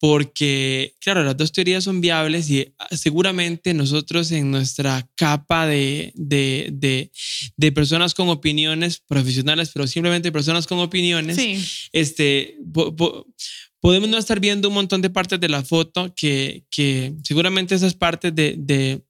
porque, 0.00 0.94
claro, 1.00 1.24
las 1.24 1.36
dos 1.36 1.50
teorías 1.50 1.82
son 1.82 2.00
viables 2.00 2.48
y 2.50 2.72
ah, 2.78 2.88
seguramente 2.96 3.74
nosotros 3.74 4.30
en 4.30 4.50
nuestra 4.50 5.08
capa 5.16 5.66
de, 5.66 6.12
de, 6.14 7.10
de, 7.56 7.72
personas 7.72 8.14
con 8.14 8.28
opiniones 8.28 9.00
profesionales, 9.00 9.70
pero 9.74 9.86
simplemente 9.86 10.30
personas 10.30 10.66
con 10.66 10.78
opiniones, 10.78 11.36
este, 11.92 12.58
podemos 13.80 14.08
no 14.08 14.18
estar 14.18 14.40
viendo 14.40 14.68
un 14.68 14.74
montón 14.74 15.02
de 15.02 15.10
partes 15.10 15.40
de 15.40 15.48
la 15.48 15.62
foto 15.62 16.12
que, 16.14 16.64
que 16.70 17.14
seguramente 17.22 17.74
esas 17.74 17.94
partes 17.94 18.34
de, 18.34 18.54
de 18.58 19.02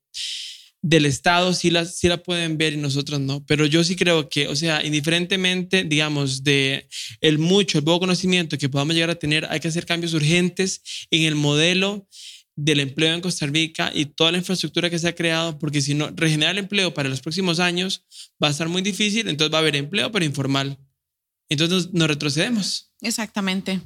del 0.80 1.06
Estado 1.06 1.52
sí 1.54 1.70
la, 1.70 1.84
sí 1.84 2.08
la 2.08 2.22
pueden 2.22 2.56
ver 2.56 2.72
y 2.72 2.76
nosotros 2.76 3.20
no. 3.20 3.44
Pero 3.46 3.66
yo 3.66 3.82
sí 3.82 3.96
creo 3.96 4.28
que, 4.28 4.48
o 4.48 4.54
sea, 4.54 4.84
indiferentemente, 4.84 5.84
digamos, 5.84 6.44
de 6.44 6.88
el 7.20 7.38
mucho, 7.38 7.78
el 7.78 7.84
poco 7.84 8.00
conocimiento 8.00 8.58
que 8.58 8.68
podamos 8.68 8.94
llegar 8.94 9.10
a 9.10 9.18
tener, 9.18 9.46
hay 9.50 9.60
que 9.60 9.68
hacer 9.68 9.86
cambios 9.86 10.14
urgentes 10.14 11.06
en 11.10 11.22
el 11.22 11.34
modelo 11.34 12.08
del 12.54 12.80
empleo 12.80 13.14
en 13.14 13.20
Costa 13.20 13.46
Rica 13.46 13.92
y 13.94 14.06
toda 14.06 14.32
la 14.32 14.38
infraestructura 14.38 14.90
que 14.90 14.98
se 14.98 15.08
ha 15.08 15.14
creado, 15.14 15.58
porque 15.58 15.80
si 15.80 15.94
no, 15.94 16.10
regenerar 16.14 16.54
el 16.54 16.58
empleo 16.58 16.92
para 16.92 17.08
los 17.08 17.20
próximos 17.20 17.60
años 17.60 18.04
va 18.42 18.48
a 18.48 18.50
estar 18.50 18.68
muy 18.68 18.82
difícil, 18.82 19.28
entonces 19.28 19.52
va 19.52 19.58
a 19.58 19.60
haber 19.60 19.76
empleo, 19.76 20.10
pero 20.10 20.24
informal. 20.24 20.76
Entonces 21.48 21.92
nos 21.92 22.08
retrocedemos. 22.08 22.92
Exactamente. 23.00 23.80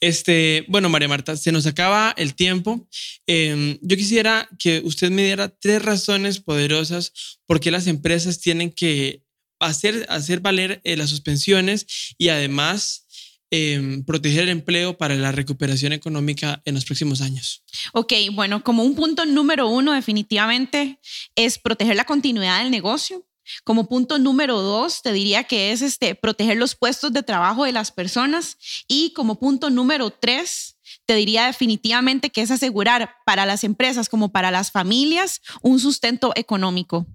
Este, 0.00 0.64
bueno, 0.68 0.88
María 0.88 1.08
Marta, 1.08 1.36
se 1.36 1.52
nos 1.52 1.66
acaba 1.66 2.14
el 2.16 2.34
tiempo. 2.34 2.88
Em, 3.26 3.78
yo 3.82 3.96
quisiera 3.96 4.48
que 4.58 4.80
usted 4.84 5.10
me 5.10 5.24
diera 5.24 5.48
tres 5.48 5.82
razones 5.82 6.40
poderosas 6.40 7.12
por 7.46 7.60
qué 7.60 7.70
las 7.70 7.86
empresas 7.86 8.40
tienen 8.40 8.70
que 8.70 9.22
hacer, 9.60 10.06
hacer 10.08 10.40
valer 10.40 10.80
eh, 10.84 10.96
las 10.96 11.10
suspensiones 11.10 11.86
y 12.18 12.28
además 12.28 13.06
em, 13.50 14.04
proteger 14.04 14.44
el 14.44 14.48
empleo 14.50 14.98
para 14.98 15.14
la 15.14 15.32
recuperación 15.32 15.92
económica 15.92 16.62
en 16.64 16.74
los 16.74 16.84
próximos 16.84 17.20
años. 17.20 17.62
Ok, 17.92 18.12
bueno, 18.32 18.62
como 18.62 18.82
un 18.82 18.94
punto 18.94 19.24
número 19.24 19.68
uno 19.68 19.92
definitivamente 19.92 20.98
es 21.36 21.58
proteger 21.58 21.96
la 21.96 22.04
continuidad 22.04 22.62
del 22.62 22.70
negocio. 22.70 23.25
Como 23.64 23.88
punto 23.88 24.18
número 24.18 24.60
dos, 24.60 25.02
te 25.02 25.12
diría 25.12 25.44
que 25.44 25.72
es 25.72 25.82
este, 25.82 26.14
proteger 26.14 26.56
los 26.56 26.74
puestos 26.74 27.12
de 27.12 27.22
trabajo 27.22 27.64
de 27.64 27.72
las 27.72 27.92
personas. 27.92 28.56
Y 28.88 29.12
como 29.12 29.38
punto 29.38 29.70
número 29.70 30.10
tres, 30.10 30.76
te 31.06 31.14
diría 31.14 31.46
definitivamente 31.46 32.30
que 32.30 32.42
es 32.42 32.50
asegurar 32.50 33.10
para 33.24 33.46
las 33.46 33.64
empresas 33.64 34.08
como 34.08 34.30
para 34.32 34.50
las 34.50 34.70
familias 34.70 35.40
un 35.62 35.80
sustento 35.80 36.32
económico. 36.34 37.06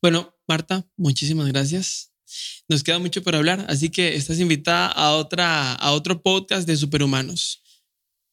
Bueno, 0.00 0.34
Marta, 0.46 0.86
muchísimas 0.96 1.48
gracias. 1.48 2.12
Nos 2.68 2.82
queda 2.82 2.98
mucho 2.98 3.22
por 3.22 3.36
hablar, 3.36 3.64
así 3.68 3.88
que 3.88 4.16
estás 4.16 4.40
invitada 4.40 4.88
a, 4.88 5.12
otra, 5.12 5.72
a 5.74 5.92
otro 5.92 6.22
podcast 6.22 6.66
de 6.66 6.76
Superhumanos. 6.76 7.62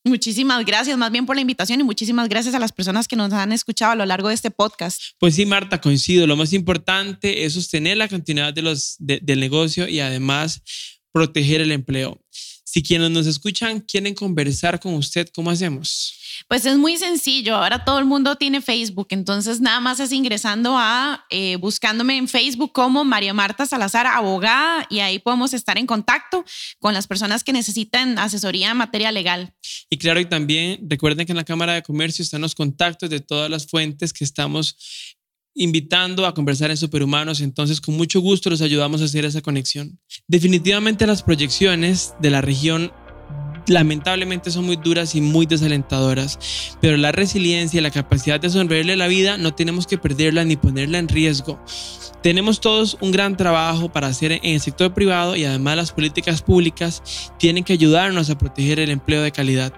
Muchísimas 0.05 0.65
gracias 0.65 0.97
más 0.97 1.11
bien 1.11 1.25
por 1.25 1.35
la 1.35 1.41
invitación 1.41 1.79
y 1.79 1.83
muchísimas 1.83 2.27
gracias 2.27 2.53
a 2.53 2.59
las 2.59 2.73
personas 2.73 3.07
que 3.07 3.15
nos 3.15 3.31
han 3.31 3.53
escuchado 3.53 3.93
a 3.93 3.95
lo 3.95 4.05
largo 4.05 4.27
de 4.27 4.33
este 4.33 4.51
podcast. 4.51 5.01
Pues 5.17 5.35
sí, 5.35 5.45
Marta, 5.45 5.79
coincido. 5.79 6.27
Lo 6.27 6.35
más 6.35 6.51
importante 6.51 7.45
es 7.45 7.53
sostener 7.53 7.95
la 7.95 8.09
continuidad 8.09 8.53
de 8.53 8.63
los, 8.63 8.95
del 8.99 9.39
negocio 9.39 9.87
y 9.87 10.01
además 10.01 10.61
proteger 11.13 11.61
el 11.61 11.71
empleo. 11.71 12.21
Si 12.31 12.83
quienes 12.83 13.11
nos 13.11 13.27
escuchan 13.27 13.79
quieren 13.79 14.13
conversar 14.13 14.79
con 14.79 14.95
usted, 14.95 15.29
¿cómo 15.33 15.51
hacemos? 15.51 16.19
Pues 16.47 16.65
es 16.65 16.77
muy 16.77 16.97
sencillo. 16.97 17.55
Ahora 17.55 17.85
todo 17.85 17.99
el 17.99 18.05
mundo 18.05 18.35
tiene 18.35 18.61
Facebook, 18.61 19.07
entonces 19.09 19.61
nada 19.61 19.79
más 19.79 19.99
es 19.99 20.11
ingresando 20.11 20.77
a 20.77 21.25
eh, 21.29 21.55
buscándome 21.57 22.17
en 22.17 22.27
Facebook 22.27 22.71
como 22.73 23.03
María 23.03 23.33
Marta 23.33 23.65
Salazar, 23.65 24.07
abogada, 24.07 24.85
y 24.89 24.99
ahí 24.99 25.19
podemos 25.19 25.53
estar 25.53 25.77
en 25.77 25.85
contacto 25.85 26.45
con 26.79 26.93
las 26.93 27.07
personas 27.07 27.43
que 27.43 27.53
necesitan 27.53 28.17
asesoría 28.17 28.71
en 28.71 28.77
materia 28.77 29.11
legal. 29.11 29.53
Y 29.89 29.97
claro, 29.97 30.19
y 30.19 30.25
también 30.25 30.79
recuerden 30.89 31.25
que 31.25 31.31
en 31.31 31.37
la 31.37 31.43
Cámara 31.43 31.73
de 31.73 31.83
Comercio 31.83 32.23
están 32.23 32.41
los 32.41 32.55
contactos 32.55 33.09
de 33.09 33.19
todas 33.19 33.49
las 33.49 33.67
fuentes 33.67 34.13
que 34.13 34.23
estamos 34.23 34.77
invitando 35.55 36.25
a 36.25 36.33
conversar 36.33 36.71
en 36.71 36.77
Superhumanos, 36.77 37.41
entonces 37.41 37.79
con 37.79 37.95
mucho 37.95 38.19
gusto 38.19 38.49
los 38.49 38.61
ayudamos 38.61 39.01
a 39.01 39.05
hacer 39.05 39.25
esa 39.25 39.41
conexión. 39.41 39.99
Definitivamente 40.27 41.05
las 41.05 41.23
proyecciones 41.23 42.13
de 42.19 42.31
la 42.31 42.41
región 42.41 42.91
lamentablemente 43.67 44.51
son 44.51 44.65
muy 44.65 44.75
duras 44.75 45.15
y 45.15 45.21
muy 45.21 45.45
desalentadoras, 45.45 46.75
pero 46.81 46.97
la 46.97 47.11
resiliencia 47.11 47.79
y 47.79 47.83
la 47.83 47.91
capacidad 47.91 48.39
de 48.39 48.49
sonreírle 48.49 48.95
la 48.95 49.07
vida 49.07 49.37
no 49.37 49.53
tenemos 49.53 49.87
que 49.87 49.97
perderla 49.97 50.43
ni 50.43 50.55
ponerla 50.55 50.99
en 50.99 51.07
riesgo. 51.07 51.59
Tenemos 52.21 52.61
todos 52.61 52.97
un 53.01 53.11
gran 53.11 53.35
trabajo 53.35 53.91
para 53.91 54.07
hacer 54.07 54.31
en 54.31 54.39
el 54.43 54.61
sector 54.61 54.93
privado 54.93 55.35
y 55.35 55.43
además 55.43 55.75
las 55.75 55.91
políticas 55.91 56.41
públicas 56.41 57.03
tienen 57.37 57.65
que 57.65 57.73
ayudarnos 57.73 58.29
a 58.29 58.37
proteger 58.37 58.79
el 58.79 58.91
empleo 58.91 59.21
de 59.21 59.33
calidad. 59.33 59.73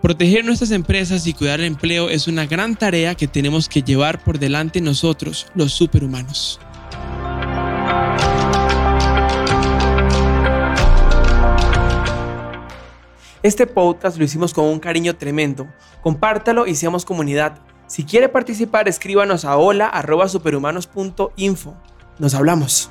Proteger 0.00 0.44
nuestras 0.44 0.70
empresas 0.70 1.26
y 1.26 1.32
cuidar 1.32 1.58
el 1.58 1.66
empleo 1.66 2.10
es 2.10 2.28
una 2.28 2.46
gran 2.46 2.76
tarea 2.76 3.16
que 3.16 3.26
tenemos 3.26 3.68
que 3.68 3.82
llevar 3.82 4.22
por 4.22 4.38
delante 4.38 4.80
nosotros, 4.80 5.46
los 5.56 5.72
superhumanos. 5.72 6.60
Este 13.44 13.66
podcast 13.66 14.16
lo 14.16 14.24
hicimos 14.24 14.54
con 14.54 14.64
un 14.64 14.80
cariño 14.80 15.16
tremendo. 15.16 15.68
Compártalo 16.00 16.66
y 16.66 16.74
seamos 16.74 17.04
comunidad. 17.04 17.58
Si 17.86 18.04
quiere 18.04 18.30
participar, 18.30 18.88
escríbanos 18.88 19.44
a 19.44 19.58
hola.superhumanos.info. 19.58 21.74
Nos 22.18 22.34
hablamos. 22.34 22.90